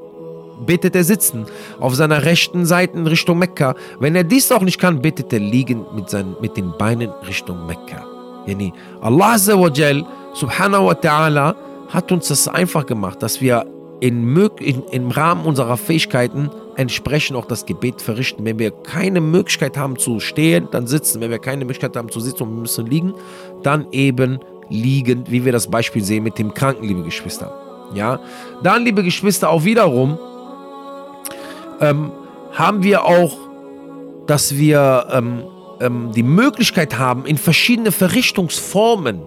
[0.65, 1.45] Betet er sitzen,
[1.79, 3.75] auf seiner rechten Seite in Richtung Mekka.
[3.99, 7.67] Wenn er dies auch nicht kann, betet er liegend mit, seinen, mit den Beinen Richtung
[7.67, 8.03] Mekka.
[8.47, 10.03] Yani Allah Azza wa Jal,
[10.37, 11.55] subhanahu wa ta'ala,
[11.89, 13.65] hat uns das einfach gemacht, dass wir
[13.99, 18.45] in, in, im Rahmen unserer Fähigkeiten entsprechend auch das Gebet verrichten.
[18.45, 21.21] Wenn wir keine Möglichkeit haben zu stehen, dann sitzen.
[21.21, 23.13] Wenn wir keine Möglichkeit haben zu sitzen und wir müssen liegen,
[23.63, 27.51] dann eben liegend, wie wir das Beispiel sehen mit dem Kranken, liebe Geschwister.
[27.95, 28.19] Ja,
[28.61, 30.19] dann, liebe Geschwister, auch wiederum
[31.79, 32.11] ähm,
[32.53, 33.37] haben wir auch,
[34.27, 35.43] dass wir ähm,
[35.79, 39.21] ähm, die Möglichkeit haben, in verschiedene Verrichtungsformen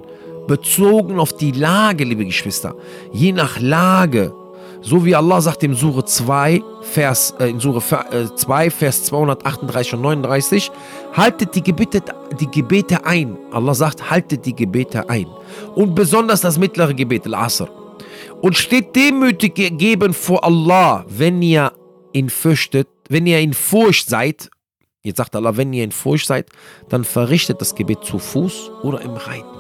[0.47, 2.75] bezogen auf die Lage, liebe Geschwister,
[3.13, 4.35] je nach Lage
[4.83, 9.95] so wie Allah sagt im Sure 2, Vers, äh, in Sure 2, äh, Vers 238
[9.95, 10.71] und 39,
[11.13, 12.03] haltet die Gebete,
[12.39, 13.37] die Gebete ein.
[13.53, 15.27] Allah sagt, haltet die Gebete ein.
[15.75, 17.69] Und besonders das mittlere Gebet, Al-Asr.
[18.41, 21.73] Und steht demütig gegeben vor Allah, wenn ihr
[22.13, 24.51] ihn fürchtet, wenn ihr in Furcht seid.
[25.03, 26.49] Jetzt sagt Allah, wenn ihr in Furcht seid,
[26.89, 29.60] dann verrichtet das Gebet zu Fuß oder im Reiten.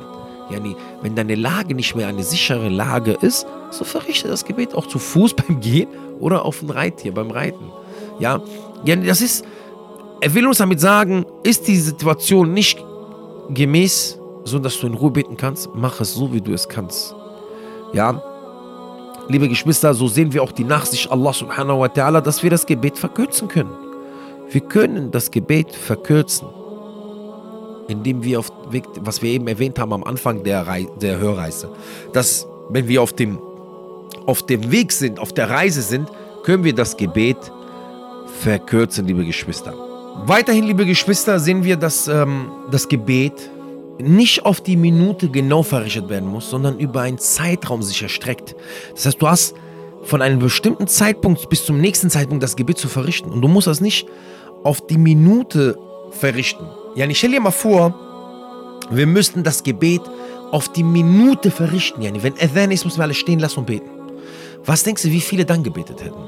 [0.50, 4.86] Yani, wenn deine Lage nicht mehr eine sichere Lage ist, so verrichte das Gebet auch
[4.86, 7.70] zu Fuß beim Gehen oder auf dem Reittier beim Reiten.
[8.18, 8.42] Ja,
[8.84, 9.44] yani das ist,
[10.20, 12.84] er will uns damit sagen, ist die Situation nicht
[13.50, 17.14] gemäß, so dass du in Ruhe beten kannst, mach es so, wie du es kannst.
[17.92, 18.22] Ja,
[19.28, 22.66] liebe Geschwister, so sehen wir auch die Nachsicht Allah subhanahu wa ta'ala, dass wir das
[22.66, 23.72] Gebet verkürzen können.
[24.50, 26.48] Wir können das Gebet verkürzen
[27.90, 28.52] indem wir auf
[29.00, 31.70] was wir eben erwähnt haben am Anfang der, Rei der Hörreise,
[32.12, 33.38] dass wenn wir auf dem,
[34.26, 36.08] auf dem Weg sind, auf der Reise sind,
[36.44, 37.36] können wir das Gebet
[38.40, 39.74] verkürzen, liebe Geschwister.
[40.26, 43.50] Weiterhin, liebe Geschwister, sehen wir, dass ähm, das Gebet
[43.98, 48.54] nicht auf die Minute genau verrichtet werden muss, sondern über einen Zeitraum sich erstreckt.
[48.94, 49.54] Das heißt, du hast
[50.02, 53.30] von einem bestimmten Zeitpunkt bis zum nächsten Zeitpunkt das Gebet zu verrichten.
[53.30, 54.08] Und du musst das nicht
[54.62, 55.78] auf die Minute
[56.10, 56.66] verrichten.
[56.96, 57.94] Ich stell dir mal vor,
[58.90, 60.02] wir müssten das Gebet
[60.50, 62.02] auf die Minute verrichten.
[62.02, 63.88] Yani, wenn Adhan ist, müssen wir alle stehen lassen und beten.
[64.64, 66.20] Was denkst du, wie viele dann gebetet hätten?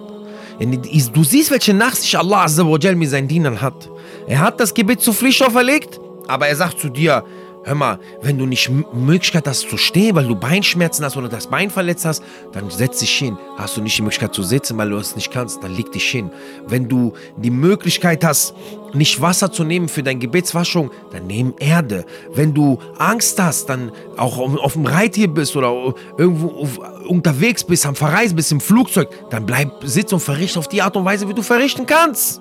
[0.59, 0.79] Yani,
[1.13, 2.47] du siehst, welche Nachsicht Allah
[2.95, 3.91] mit seinen Dienern hat.
[4.27, 5.99] Er hat das Gebet zur Pflicht auferlegt,
[6.29, 7.25] aber er sagt zu dir,
[7.65, 11.47] Hör mal, wenn du nicht Möglichkeit hast zu stehen, weil du Beinschmerzen hast oder das
[11.47, 13.39] Bein verletzt hast, dann setz dich hin.
[13.57, 16.11] Hast du nicht die Möglichkeit zu sitzen, weil du es nicht kannst, dann leg dich
[16.11, 16.33] hin.
[16.67, 18.55] Wenn du die Möglichkeit hast,
[18.95, 22.05] nicht Wasser zu nehmen für deine Gebetswaschung, dann nimm Erde.
[22.35, 26.69] Wenn du Angst hast, dann auch auf dem Reittier bist oder irgendwo
[27.07, 30.97] unterwegs bist, am Verreisen bist, im Flugzeug, dann bleib sitzen und verrichte auf die Art
[30.97, 32.41] und Weise, wie du verrichten kannst.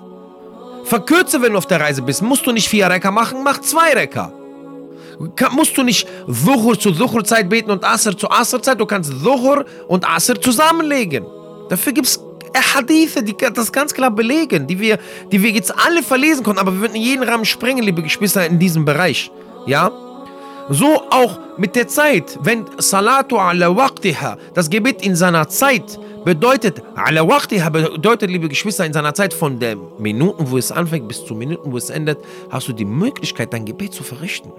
[0.82, 2.22] Verkürze, wenn du auf der Reise bist.
[2.22, 4.32] Musst du nicht vier Recker machen, mach zwei Recker
[5.52, 8.80] musst du nicht Dhuhr zu Dhuhr-Zeit beten und Asr zu Asr-Zeit.
[8.80, 11.24] Du kannst Dhuhr und Asr zusammenlegen.
[11.68, 12.20] Dafür gibt es
[12.74, 14.98] Hadithe, die das ganz klar belegen, die wir,
[15.30, 18.58] die wir jetzt alle verlesen konnten, aber wir würden jeden Rahmen sprengen, liebe Geschwister, in
[18.58, 19.30] diesem Bereich.
[19.66, 19.90] Ja?
[20.68, 26.82] So auch mit der Zeit, wenn Salatu ala waqtiha, das Gebet in seiner Zeit bedeutet,
[26.94, 31.24] ala waqtiha bedeutet, liebe Geschwister, in seiner Zeit von den Minuten, wo es anfängt, bis
[31.24, 32.18] zu Minuten, wo es endet,
[32.50, 34.52] hast du die Möglichkeit, dein Gebet zu verrichten.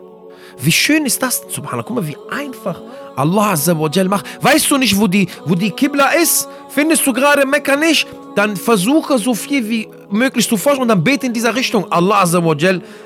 [0.60, 1.84] Wie schön ist das, subhanallah.
[1.84, 2.82] Guck mal, wie einfach
[3.16, 4.26] Allah Azza wa macht.
[4.44, 6.48] Weißt du nicht, wo die, wo die Qibla ist?
[6.70, 8.08] Findest du gerade Mekka nicht?
[8.36, 11.92] Dann versuche so viel wie möglich zu forschen und dann bete in dieser Richtung.
[11.92, 12.56] Allah Azza wa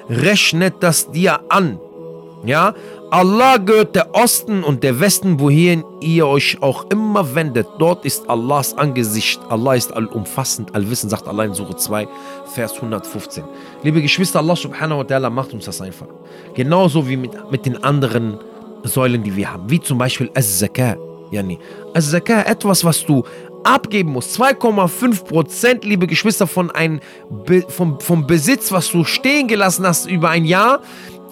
[0.09, 1.79] rechnet das dir an.
[2.45, 2.73] Ja,
[3.09, 7.65] Allah gehört der Osten und der Westen, wohin ihr euch auch immer wendet.
[7.79, 9.39] Dort ist Allahs Angesicht.
[9.47, 12.05] Allah ist allumfassend, allwissend, sagt Allah in Surah 2,
[12.53, 13.45] Vers 115.
[13.83, 16.07] Liebe Geschwister, Allah subhanahu wa ta'ala macht uns das einfach.
[16.53, 18.39] Genauso wie mit, mit den anderen
[18.83, 19.69] Säulen, die wir haben.
[19.69, 20.97] Wie zum Beispiel Az-Zakat.
[21.31, 21.59] Yani.
[21.97, 23.23] Zakat, etwas, was du
[23.63, 24.39] abgeben musst.
[24.39, 26.99] 2,5 Prozent, liebe Geschwister, von ein,
[27.45, 30.81] Be vom, vom Besitz, was du stehen gelassen hast über ein Jahr.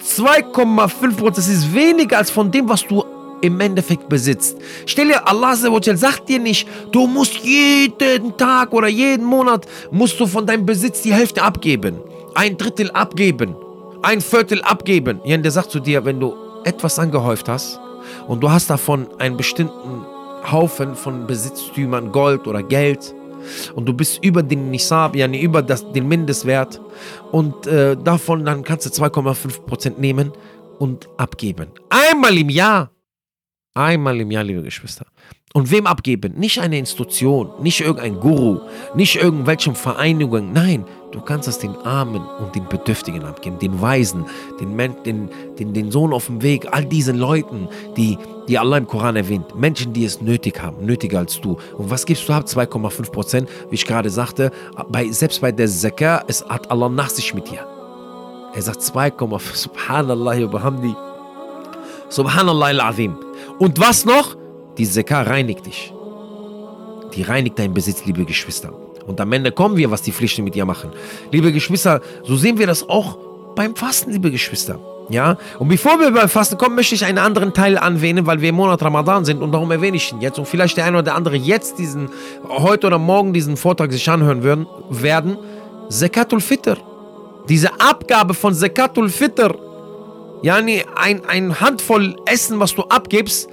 [0.06, 3.04] 2,5 Prozent, das ist weniger als von dem, was du
[3.40, 4.56] im Endeffekt besitzt.
[4.86, 10.26] Stell dir, Allah sagt dir nicht, du musst jeden Tag oder jeden Monat musst du
[10.26, 11.98] von deinem Besitz die Hälfte abgeben.
[12.34, 13.56] Ein Drittel abgeben.
[14.02, 15.20] Ein Viertel abgeben.
[15.24, 17.80] Ja, der sagt zu dir, wenn du etwas angehäuft hast
[18.26, 20.06] und du hast davon einen bestimmten
[20.50, 23.14] Haufen von Besitztümern, Gold oder Geld,
[23.74, 26.80] und du bist über den Nisab, nee, über das, den Mindestwert
[27.32, 30.32] und äh, davon dann kannst du 2,5% nehmen
[30.78, 31.68] und abgeben.
[31.88, 32.90] Einmal im Jahr.
[33.74, 35.06] Einmal im Jahr, liebe Geschwister.
[35.52, 36.34] Und wem abgeben?
[36.36, 38.60] Nicht eine Institution, nicht irgendein Guru,
[38.94, 40.52] nicht irgendwelchen Vereinigungen.
[40.52, 44.26] Nein, du kannst es den Armen und den Bedürftigen abgeben, den Weisen,
[44.60, 48.86] den, den, den, den Sohn auf dem Weg, all diesen Leuten, die, die Allah im
[48.86, 49.54] Koran erwähnt.
[49.54, 51.56] Menschen, die es nötig haben, nötiger als du.
[51.76, 52.44] Und was gibst du ab?
[52.46, 54.50] 2,5 Prozent, wie ich gerade sagte.
[54.88, 57.66] Bei, selbst bei der Zakah, es hat Allah nach sich mit dir.
[58.54, 60.94] Er sagt 2,5, Subhanallah wa bihamdi.
[62.08, 63.16] Subhanallah al-Azim.
[63.58, 64.36] Und was noch?
[64.78, 65.92] Die Sekar reinigt dich.
[67.14, 68.72] Die reinigt deinen Besitz, liebe Geschwister.
[69.06, 70.90] Und am Ende kommen wir, was die Pflichten mit dir machen.
[71.32, 73.18] Liebe Geschwister, so sehen wir das auch
[73.54, 74.78] beim Fasten, liebe Geschwister.
[75.08, 78.48] Ja, und bevor wir beim Fasten kommen, möchte ich einen anderen Teil anwählen, weil wir
[78.48, 80.38] im Monat Ramadan sind und darum erwähne ich ihn jetzt.
[80.38, 82.08] Und vielleicht der eine oder andere jetzt diesen,
[82.48, 85.38] heute oder morgen diesen Vortrag sich anhören würden, werden.
[85.88, 86.76] Zekatul Fitr.
[87.48, 89.54] Diese Abgabe von Zekatul Fitr.
[90.42, 93.48] Ja, ein, ein Handvoll Essen, was du abgibst,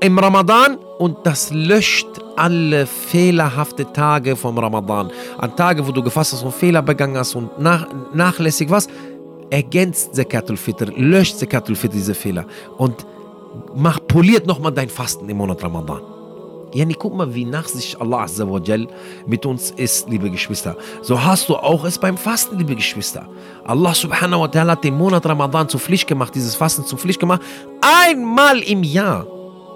[0.00, 5.10] im Ramadan und das löscht alle fehlerhafte Tage vom Ramadan.
[5.38, 8.86] An Tage, wo du gefasst hast und Fehler begangen hast und nach, nachlässig was,
[9.50, 13.06] ergänzt Zakatul Fitr, löscht Zakatul Fitr diese Fehler und
[13.74, 16.02] mach, poliert nochmal dein Fasten im Monat Ramadan.
[16.74, 18.86] Yani, guck mal, wie nach sich Allah Azza wa Jal
[19.26, 20.76] mit uns ist, liebe Geschwister.
[21.00, 23.26] So hast du auch es beim Fasten, liebe Geschwister.
[23.64, 27.20] Allah subhanahu wa ta'ala hat den Monat Ramadan zur Pflicht gemacht, dieses Fasten zur Pflicht
[27.20, 27.40] gemacht,
[27.80, 29.26] einmal im Jahr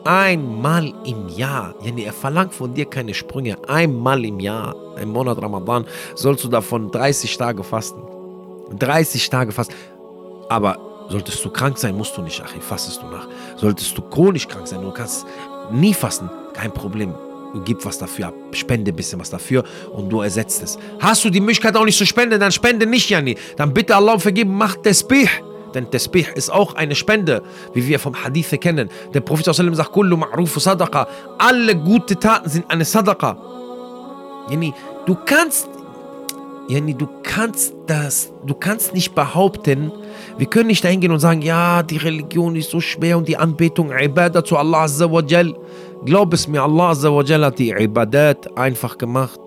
[0.05, 1.75] einmal im Jahr.
[1.83, 3.57] Yani er verlangt von dir keine Sprünge.
[3.69, 8.03] Einmal im Jahr, im Monat Ramadan, sollst du davon 30 Tage fasten.
[8.79, 9.75] 30 Tage fasten.
[10.49, 13.29] Aber solltest du krank sein, musst du nicht, ach, fastest du nach.
[13.57, 15.27] Solltest du chronisch krank sein, du kannst
[15.71, 17.15] nie fasten, kein Problem.
[17.67, 20.79] Gib was dafür ab, spende ein bisschen was dafür und du ersetzt es.
[21.01, 23.37] Hast du die Möglichkeit auch nicht zu spenden, dann spende nicht, Yani.
[23.57, 25.29] Dann bitte Allah Vergeben, mach Tesbih.
[25.75, 27.43] Denn Tesbih ist auch eine Spende,
[27.75, 28.91] wie wir vom Hadith kennen.
[29.13, 31.07] Der Prophet sagt, Kullu ma'rufu sadaqa.
[31.39, 33.37] Alle gute Taten sind eine Sadaqa.
[34.51, 34.75] Yani,
[35.07, 35.69] du kannst,
[36.73, 39.93] yani, du kannst das, du kannst nicht behaupten,
[40.39, 43.37] wir können nicht dahin gehen und sagen, ja, die Religion ist so schwer und die
[43.37, 45.55] Anbetung, Ibadah zu Allah Azza wa Jal.
[46.05, 49.41] Glaub es mir, Allah Azza wa Jal hat die Ibadat einfach gemacht.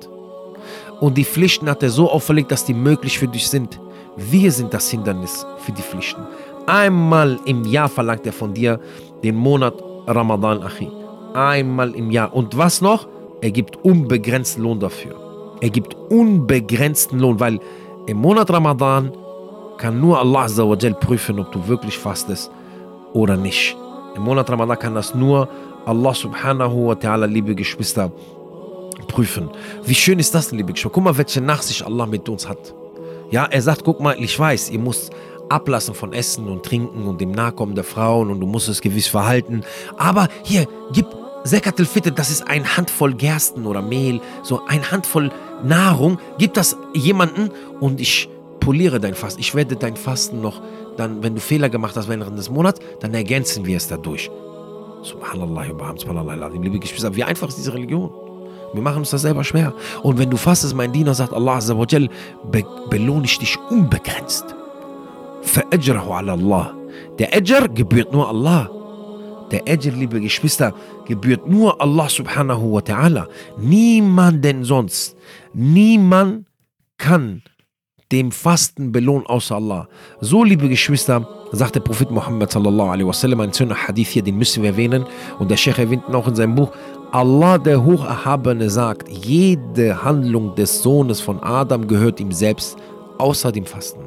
[0.99, 3.79] Und die Pflichten hat er so auferlegt, dass die möglich für dich sind.
[4.15, 6.21] Wir sind das Hindernis für die Pflichten.
[6.67, 8.79] Einmal im Jahr verlangt er von dir
[9.23, 9.73] den Monat
[10.07, 10.89] Ramadan, Achi.
[11.33, 12.33] Einmal im Jahr.
[12.33, 13.07] Und was noch?
[13.41, 15.24] Er gibt unbegrenzten Lohn dafür.
[15.61, 17.59] Er gibt unbegrenzten Lohn, weil
[18.07, 19.11] im Monat Ramadan
[19.77, 20.47] kann nur Allah
[20.99, 22.51] prüfen, ob du wirklich fastest
[23.13, 23.75] oder nicht.
[24.15, 25.49] Im Monat Ramadan kann das nur
[25.85, 28.11] Allah subhanahu wa ta'ala, liebe Geschwister,
[29.07, 29.49] prüfen.
[29.83, 30.93] Wie schön ist das, liebe Geschwister?
[30.93, 32.73] Guck mal, welche Nachsicht Allah mit uns hat.
[33.31, 35.11] Ja, er sagt, guck mal, ich weiß, ihr müsst
[35.49, 39.07] ablassen von Essen und Trinken und dem Nachkommen der Frauen und du musst es gewiss
[39.07, 39.63] verhalten.
[39.97, 41.07] Aber hier, gib
[41.43, 45.31] Zekatul Fitr, das ist ein Handvoll Gersten oder Mehl, so ein Handvoll
[45.63, 49.39] Nahrung, gib das jemanden und ich poliere dein Fasten.
[49.39, 50.61] Ich werde dein Fasten noch,
[50.97, 54.29] dann, wenn du Fehler gemacht hast während des Monats, dann ergänzen wir es dadurch.
[55.03, 55.65] Subhanallah,
[55.97, 58.09] subhanallah, liebe Geschwister, wie einfach ist diese Religion?
[58.73, 59.73] Wir machen uns das selber schwer.
[60.03, 61.59] Und wenn du fastest, mein Diener sagt Allah
[62.51, 64.55] be belohne ich dich unbegrenzt.
[67.19, 68.69] Der Ajr gebührt nur Allah.
[69.51, 70.73] Der Ajr, liebe Geschwister,
[71.05, 73.27] gebührt nur Allah subhanahu wa ta'ala.
[73.57, 75.15] Niemanden sonst.
[75.53, 76.47] Niemand
[76.97, 77.43] kann
[78.11, 79.87] dem Fasten belohnen außer Allah.
[80.21, 84.37] So, liebe Geschwister, sagt der Prophet Muhammad sallallahu alaihi wasallam, ein schöner Hadith hier, den
[84.37, 85.05] müssen wir erwähnen.
[85.39, 86.71] Und der Sheikh erwähnt ihn auch in seinem Buch.
[87.11, 92.77] Allah, der Hocherhabene, sagt, jede Handlung des Sohnes von Adam gehört ihm selbst,
[93.17, 94.01] außer dem Fasten.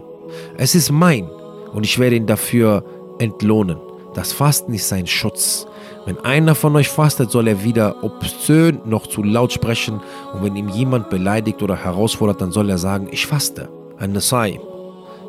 [0.56, 1.28] Es ist mein
[1.72, 2.84] und ich werde ihn dafür
[3.18, 3.78] entlohnen.
[4.18, 5.64] Das Fasten ist sein Schutz.
[6.04, 10.00] Wenn einer von euch fastet, soll er weder obszön noch zu laut sprechen.
[10.34, 13.68] Und wenn ihm jemand beleidigt oder herausfordert, dann soll er sagen, ich faste.
[13.96, 14.58] Ein Nasai.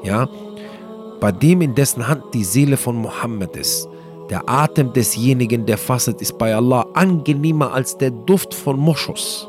[0.02, 0.28] Ja?
[1.19, 3.88] Bei dem, in dessen Hand die Seele von Mohammed ist,
[4.32, 9.47] Der Atem desjenigen, der fastet, ist bei Allah angenehmer als der Duft von Moschus.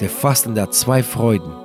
[0.00, 1.59] Der Fastende hat zwei Freuden.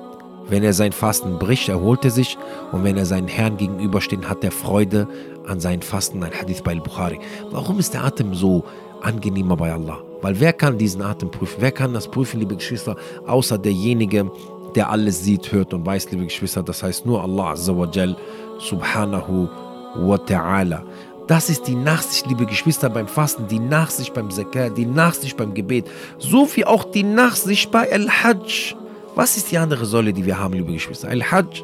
[0.47, 2.37] Wenn er sein Fasten bricht, erholt er sich
[2.71, 5.07] und wenn er seinen Herrn gegenübersteht, hat er Freude
[5.47, 6.23] an seinem Fasten.
[6.23, 7.19] Ein Hadith bei Al-Bukhari.
[7.49, 8.63] Warum ist der Atem so
[9.01, 10.01] angenehmer bei Allah?
[10.21, 11.57] Weil wer kann diesen Atem prüfen?
[11.59, 14.31] Wer kann das prüfen, liebe Geschwister, außer derjenige,
[14.75, 16.61] der alles sieht, hört und weiß, liebe Geschwister.
[16.61, 18.15] Das heißt nur Allah Azza wa Jal,
[18.59, 19.49] Subhanahu
[19.95, 20.83] wa Ta'ala.
[21.27, 25.55] Das ist die Nachsicht, liebe Geschwister, beim Fasten, die Nachsicht beim Zakat, die Nachsicht beim
[25.55, 28.75] Gebet, so wie auch die Nachsicht bei Al-Hajj.
[29.15, 31.07] Was ist die andere Säule, die wir haben, liebe Geschwister?
[31.07, 31.63] Al-Hajj.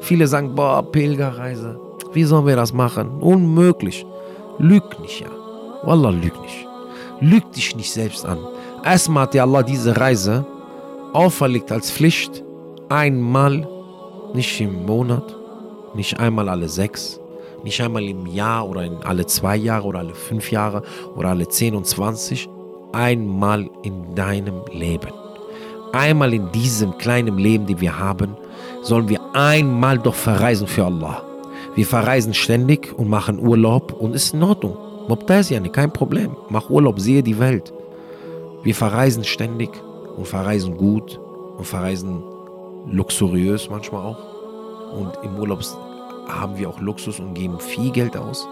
[0.00, 1.78] Viele sagen, boah, Pilgerreise.
[2.12, 3.20] Wie sollen wir das machen?
[3.20, 4.06] Unmöglich.
[4.58, 5.28] Lüg nicht, ja.
[5.82, 6.66] Wallah, lüg nicht.
[7.20, 8.38] Lüg dich nicht selbst an.
[8.84, 10.46] Erstmal hat dir Allah diese Reise
[11.12, 12.44] auferlegt als Pflicht.
[12.88, 13.66] Einmal,
[14.34, 15.36] nicht im Monat,
[15.94, 17.18] nicht einmal alle sechs,
[17.64, 20.82] nicht einmal im Jahr oder alle zwei Jahre oder alle fünf Jahre
[21.16, 22.48] oder alle zehn und zwanzig.
[22.92, 25.21] Einmal in deinem Leben.
[25.92, 28.36] Einmal in diesem kleinen Leben, die wir haben,
[28.82, 31.22] sollen wir einmal doch verreisen für Allah.
[31.74, 34.76] Wir verreisen ständig und machen Urlaub und ist in Ordnung.
[35.08, 36.36] Mobtasiani, kein Problem.
[36.48, 37.72] Mach Urlaub, sehe die Welt.
[38.62, 39.70] Wir verreisen ständig
[40.16, 41.20] und verreisen gut
[41.56, 42.22] und verreisen
[42.86, 44.18] luxuriös manchmal auch.
[44.92, 45.60] Und im Urlaub
[46.28, 48.46] haben wir auch Luxus und geben viel Geld aus.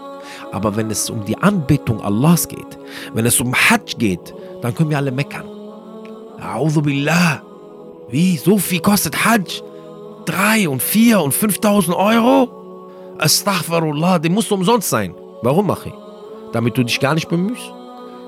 [0.51, 2.77] Aber wenn es um die Anbetung Allahs geht,
[3.13, 5.60] wenn es um Hajj geht, dann können wir alle meckern.
[6.83, 7.41] Billah.
[8.09, 8.37] Wie?
[8.37, 9.61] So viel kostet Hajj?
[10.25, 12.49] Drei und vier und 5000 Euro?
[13.17, 15.15] Astaghfirullah, der muss umsonst sein.
[15.41, 15.93] Warum, Machi?
[16.51, 17.73] Damit du dich gar nicht bemühst?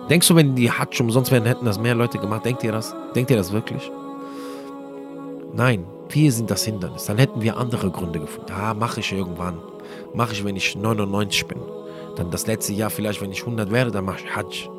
[0.09, 2.45] Denkst du, wenn die Hajj umsonst wären, hätten das mehr Leute gemacht?
[2.45, 2.95] Denkt ihr das?
[3.15, 3.91] Denkt ihr das wirklich?
[5.53, 7.05] Nein, wir sind das Hindernis.
[7.05, 8.51] Dann hätten wir andere Gründe gefunden.
[8.53, 9.59] Ah, mache ich irgendwann.
[10.13, 11.59] Mache ich, wenn ich 99 bin.
[12.15, 14.69] Dann das letzte Jahr vielleicht, wenn ich 100 wäre, dann mache ich Hajj.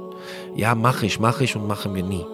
[0.54, 2.24] Ja, mache ich, mache ich und machen wir nie.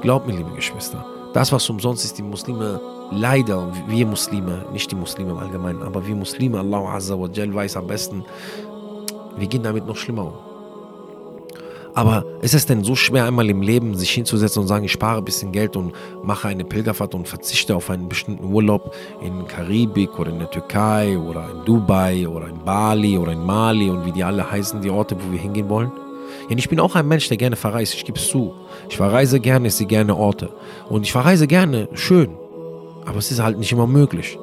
[0.00, 2.80] Glaubt mir, liebe Geschwister, das, was umsonst ist, die Muslime
[3.10, 7.54] leider, wir Muslime, nicht die Muslime im Allgemeinen, aber wir Muslime, Allah Azza wa Jal
[7.54, 8.24] weiß am besten,
[9.36, 10.34] wir gehen damit noch schlimmer um.
[11.96, 15.18] Aber ist es denn so schwer, einmal im Leben sich hinzusetzen und sagen, ich spare
[15.18, 15.92] ein bisschen Geld und
[16.24, 21.16] mache eine Pilgerfahrt und verzichte auf einen bestimmten Urlaub in Karibik oder in der Türkei
[21.16, 24.90] oder in Dubai oder in Bali oder in Mali und wie die alle heißen, die
[24.90, 25.92] Orte, wo wir hingehen wollen?
[26.48, 28.54] Ja, ich bin auch ein Mensch, der gerne verreist, ich gebe es zu.
[28.88, 30.50] Ich verreise gerne, ich sehe gerne Orte.
[30.88, 32.36] Und ich verreise gerne, schön.
[33.06, 34.38] Aber es ist halt nicht immer möglich.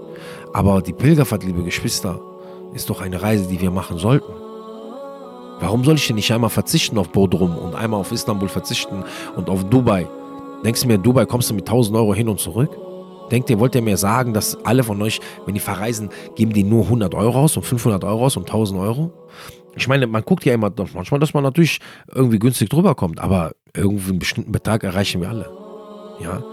[0.53, 2.19] Aber die Pilgerfahrt, liebe Geschwister,
[2.73, 4.31] ist doch eine Reise, die wir machen sollten.
[5.59, 9.03] Warum soll ich denn nicht einmal verzichten auf Bodrum und einmal auf Istanbul verzichten
[9.35, 10.07] und auf Dubai?
[10.65, 12.75] Denkst du mir, Dubai kommst du mit 1000 Euro hin und zurück?
[13.31, 16.63] Denkt ihr, wollt ihr mir sagen, dass alle von euch, wenn die verreisen, geben die
[16.63, 19.11] nur 100 Euro aus und 500 Euro aus und 1000 Euro?
[19.75, 21.79] Ich meine, man guckt ja immer manchmal, dass man natürlich
[22.13, 25.49] irgendwie günstig drüber kommt, aber irgendwie einen bestimmten Betrag erreichen wir alle.
[26.19, 26.43] Ja?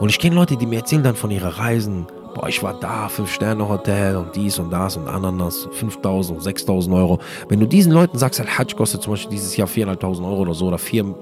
[0.00, 3.08] Und ich kenne Leute, die mir erzählen dann von ihren Reisen, boah, ich war da,
[3.08, 7.20] Fünf-Sterne-Hotel und dies und das und Ananas, 5000, 6000 Euro.
[7.48, 10.66] Wenn du diesen Leuten sagst, Al-Hajj kostet zum Beispiel dieses Jahr 4.500 Euro oder so
[10.66, 11.14] oder 4,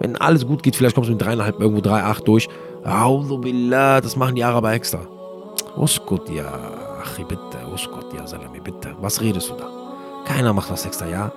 [0.00, 2.48] wenn alles gut geht, vielleicht kommst du mit 3,5, irgendwo 3,8 durch.
[3.40, 5.00] Billah, das machen die Araber extra.
[5.76, 6.52] Uskut, ja,
[7.02, 8.96] Achi, bitte, Uskut, ja, Salami, bitte.
[9.00, 9.77] Was redest du da?
[10.28, 11.32] Keiner macht das extra, ja?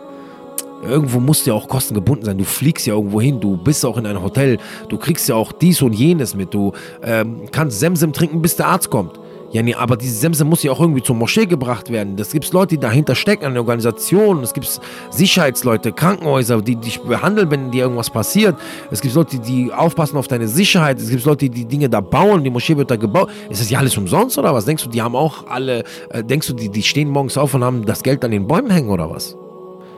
[0.83, 2.37] Irgendwo musst du ja auch kostengebunden sein.
[2.37, 4.57] Du fliegst ja irgendwo hin, du bist auch in einem Hotel,
[4.89, 6.53] du kriegst ja auch dies und jenes mit.
[6.53, 6.73] Du
[7.03, 9.19] ähm, kannst Semsem trinken, bis der Arzt kommt.
[9.51, 12.15] Ja, nee, aber diese Semse muss ja auch irgendwie zur Moschee gebracht werden.
[12.15, 14.43] Das gibt Leute, die dahinter stecken, eine Organisation.
[14.43, 18.55] Es gibt Sicherheitsleute, Krankenhäuser, die dich behandeln, wenn dir irgendwas passiert.
[18.91, 20.99] Es gibt Leute, die aufpassen auf deine Sicherheit.
[20.99, 22.45] Es gibt Leute, die die Dinge da bauen.
[22.45, 23.29] Die Moschee wird da gebaut.
[23.49, 24.63] Ist das ja alles umsonst oder was?
[24.63, 27.63] Denkst du, die haben auch alle, äh, denkst du, die, die stehen morgens auf und
[27.63, 29.35] haben das Geld an den Bäumen hängen oder was?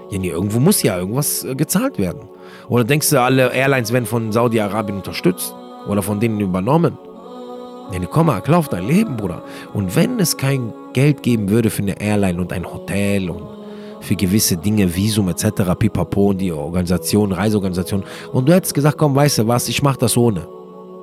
[0.10, 2.22] Ja, nee, irgendwo muss ja irgendwas äh, gezahlt werden.
[2.70, 5.54] Oder denkst du, alle Airlines werden von Saudi-Arabien unterstützt?
[5.88, 6.98] Oder von denen übernommen?
[7.92, 9.44] Nee, komm mal, klar auf dein Leben, Bruder.
[9.74, 13.44] Und wenn es kein Geld geben würde für eine Airline und ein Hotel und
[14.02, 19.16] für gewisse Dinge, Visum etc., pipapo und die Organisation, Reiseorganisation, und du hättest gesagt, komm,
[19.16, 20.48] weißt du was, ich mach das ohne.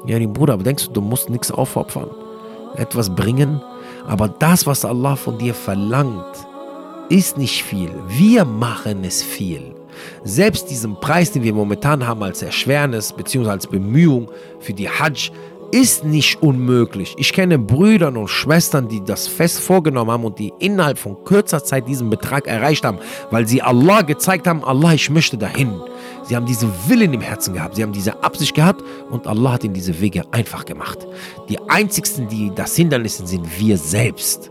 [0.07, 2.11] Ja, nee, Bruder, aber denkst du, du musst nichts aufopfern?
[2.77, 3.61] Etwas bringen?
[4.07, 6.47] Aber das, was Allah von dir verlangt,
[7.09, 7.90] ist nicht viel.
[8.09, 9.75] Wir machen es viel.
[10.25, 13.51] Selbst diesen Preis, den wir momentan haben als Erschwernis bzw.
[13.51, 15.31] als Bemühung für die Hajj,
[15.73, 17.14] ist nicht unmöglich.
[17.18, 21.62] Ich kenne Brüder und Schwestern, die das fest vorgenommen haben und die innerhalb von kürzer
[21.62, 22.98] Zeit diesen Betrag erreicht haben,
[23.31, 25.81] weil sie Allah gezeigt haben, Allah, ich möchte dahin.
[26.25, 29.64] Sie haben diesen Willen im Herzen gehabt, sie haben diese Absicht gehabt und Allah hat
[29.64, 31.06] ihnen diese Wege einfach gemacht.
[31.48, 34.50] Die einzigsten, die das Hindernis sind, sind wir selbst.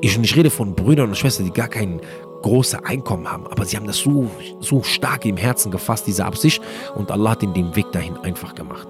[0.00, 2.00] Ich, ich rede von Brüdern und Schwestern, die gar keinen
[2.42, 3.46] große Einkommen haben.
[3.46, 4.30] Aber sie haben das so,
[4.60, 6.62] so stark im Herzen gefasst, diese Absicht.
[6.94, 8.88] Und Allah hat ihnen den Weg dahin einfach gemacht.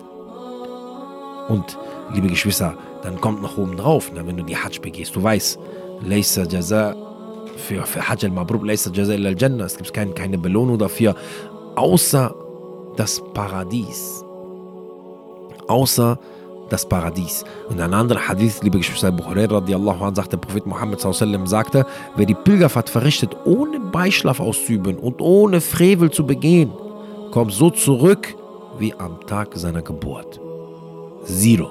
[1.49, 1.79] Und,
[2.13, 5.15] liebe Geschwister, dann kommt noch oben drauf, ne, wenn du die Hajj begehst.
[5.15, 5.59] Du weißt,
[6.05, 6.95] Laysa Jaza
[7.57, 9.65] für, für Hajj al-Mabrub, Laysa Jaza al-Jannah.
[9.65, 11.15] Es gibt kein, keine Belohnung dafür,
[11.77, 12.35] außer
[12.97, 14.25] das Paradies.
[15.69, 16.19] Außer
[16.69, 17.45] das Paradies.
[17.69, 21.87] Und ein anderer Hadith, liebe Geschwister, Bukhari radiallahu anh, sagt der Prophet Muhammad sallam, sagte,
[22.17, 26.73] wer die Pilgerfahrt verrichtet, ohne Beischlaf auszuüben und ohne Frevel zu begehen,
[27.31, 28.35] kommt so zurück
[28.79, 30.41] wie am Tag seiner Geburt.
[31.27, 31.71] Zero.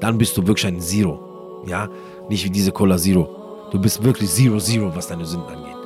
[0.00, 1.62] Dann bist du wirklich ein Zero.
[1.66, 1.88] Ja,
[2.28, 3.28] nicht wie diese Cola Zero.
[3.70, 5.76] Du bist wirklich Zero Zero, was deine Sünden angeht.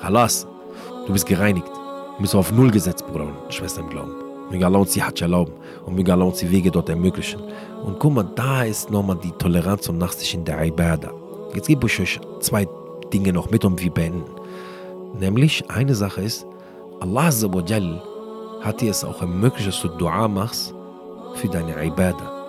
[0.00, 0.46] Halas,
[1.06, 1.66] du bist gereinigt.
[1.68, 4.12] Du bist auf Null gesetzt, Bruder und Schwester im Glauben.
[4.50, 5.52] Möge Allah uns die Hajj erlauben
[5.86, 7.40] und möge Allah uns die Wege dort ermöglichen.
[7.84, 11.12] Und guck mal, da ist nochmal die Toleranz und Nachsicht in der Ibadah.
[11.54, 12.68] Jetzt gebe ich euch zwei
[13.12, 14.24] Dinge noch mit und wir beenden.
[15.18, 16.46] Nämlich, eine Sache ist,
[17.00, 17.30] Allah
[18.60, 20.74] hat dir es auch ermöglicht, dass du Dua machst
[21.34, 22.42] für deine Ibadah.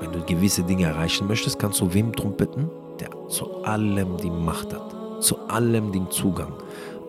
[0.00, 4.30] Wenn du gewisse Dinge erreichen möchtest, kannst du wem drum bitten, der zu allem die
[4.30, 6.52] Macht hat, zu allem den Zugang.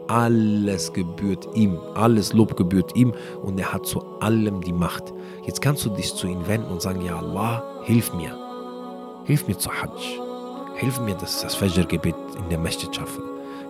[0.07, 5.13] Alles gebührt ihm, alles Lob gebührt ihm und er hat zu allem die Macht.
[5.45, 8.37] Jetzt kannst du dich zu ihm wenden und sagen, ja Allah, hilf mir.
[9.25, 10.21] Hilf mir zu Hajj.
[10.75, 13.21] Hilf mir, dass ich das Fajr-Gebet in der Masjid schaffe.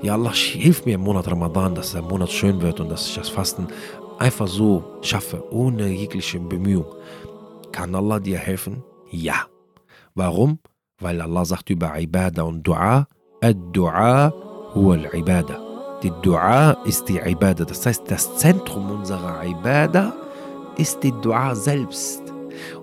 [0.03, 3.15] Ja Allah, hilf mir im Monat Ramadan, dass der Monat schön wird und dass ich
[3.15, 3.67] das Fasten
[4.20, 6.86] einfach so schaffe, ohne jegliche Bemühung.
[7.72, 8.84] Kann Allah dir helfen?
[9.09, 9.45] Ja.
[10.15, 10.59] Warum?
[10.99, 13.07] Weil Allah sagt über Ibadah und Dua,
[13.41, 14.34] Ad-Dua
[14.74, 15.59] huwa al-Ibadah.
[16.03, 17.65] Die Dua ist die Ibadah.
[17.65, 20.13] Das heißt, das Zentrum unserer Ibadah
[20.78, 22.22] ist die Dua selbst.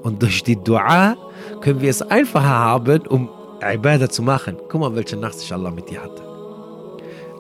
[0.03, 1.16] Und durch die Dua
[1.61, 3.28] können wir es einfacher haben, um
[3.61, 4.57] Ibadah zu machen.
[4.68, 6.22] Guck mal, welche Nachsicht Allah mit dir hatte.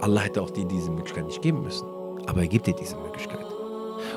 [0.00, 1.86] Allah hätte auch dir diese Möglichkeit nicht geben müssen.
[2.26, 3.43] Aber er gibt dir diese Möglichkeit.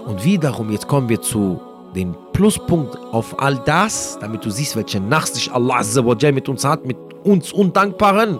[0.07, 1.59] Und wiederum, jetzt kommen wir zu
[1.93, 5.83] dem Pluspunkt auf all das, damit du siehst, welche Nachsicht Allah
[6.31, 6.95] mit uns hat, mit
[7.25, 8.39] uns Undankbaren.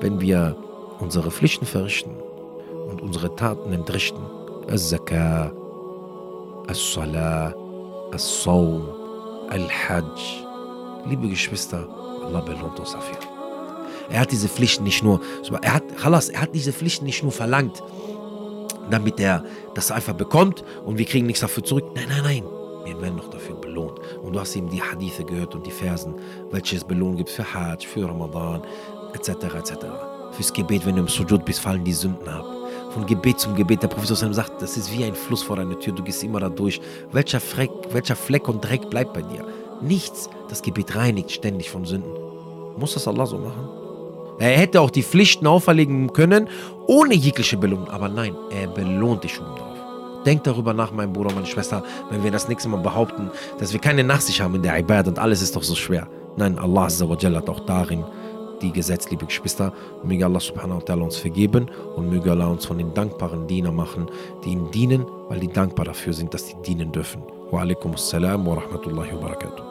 [0.00, 0.56] Wenn wir
[0.98, 2.10] unsere Pflichten verrichten
[2.90, 4.20] und unsere Taten entrichten.
[4.68, 5.52] Al-Zakah,
[6.66, 7.54] Al-Salah,
[8.10, 8.82] Al-Sawm,
[9.50, 10.44] Al-Hajj.
[11.06, 11.86] Liebe Geschwister,
[12.24, 13.16] Allah belohnt uns dafür.
[14.10, 15.20] Er hat diese Pflichten nicht nur,
[15.62, 17.80] er hat, er hat diese Pflichten nicht nur verlangt,
[18.90, 21.84] damit er das einfach bekommt und wir kriegen nichts dafür zurück.
[21.94, 22.44] Nein, nein, nein.
[22.84, 24.00] Wir werden noch dafür belohnt.
[24.22, 26.14] Und du hast eben die Hadithe gehört und die Versen,
[26.50, 28.62] welche es Belohnung gibt für Hajj, für Ramadan,
[29.12, 29.86] etc., etc
[30.32, 32.46] fürs Gebet, wenn du im Sujud bist, fallen die Sünden ab.
[32.92, 35.94] Von Gebet zum Gebet, der Prophet sagt, das ist wie ein Fluss vor deiner Tür,
[35.94, 36.80] du gehst immer da durch.
[37.12, 39.46] Welcher Fleck, welcher Fleck und Dreck bleibt bei dir?
[39.80, 40.28] Nichts.
[40.48, 42.12] Das Gebet reinigt ständig von Sünden.
[42.76, 43.77] Muss das Allah so machen?
[44.38, 46.48] Er hätte auch die Pflichten auferlegen können,
[46.86, 47.90] ohne jegliche Belohnung.
[47.90, 49.78] Aber nein, er belohnt dich oben drauf.
[50.24, 53.80] Denk darüber nach, mein Bruder, meine Schwester, wenn wir das nächste Mal behaupten, dass wir
[53.80, 56.08] keine Nachsicht haben in der Ibad und alles ist doch so schwer.
[56.36, 58.04] Nein, Allah hat auch darin
[58.62, 59.72] die Gesetz, liebe Geschwister.
[60.02, 63.72] Möge Allah subhanahu wa ta'ala uns vergeben und möge Allah uns von den dankbaren Diener
[63.72, 64.06] machen,
[64.44, 67.22] die ihnen dienen, weil die dankbar dafür sind, dass sie dienen dürfen.
[67.50, 69.67] Wa alaikum assalam wa rahmatullahi wa barakatuh.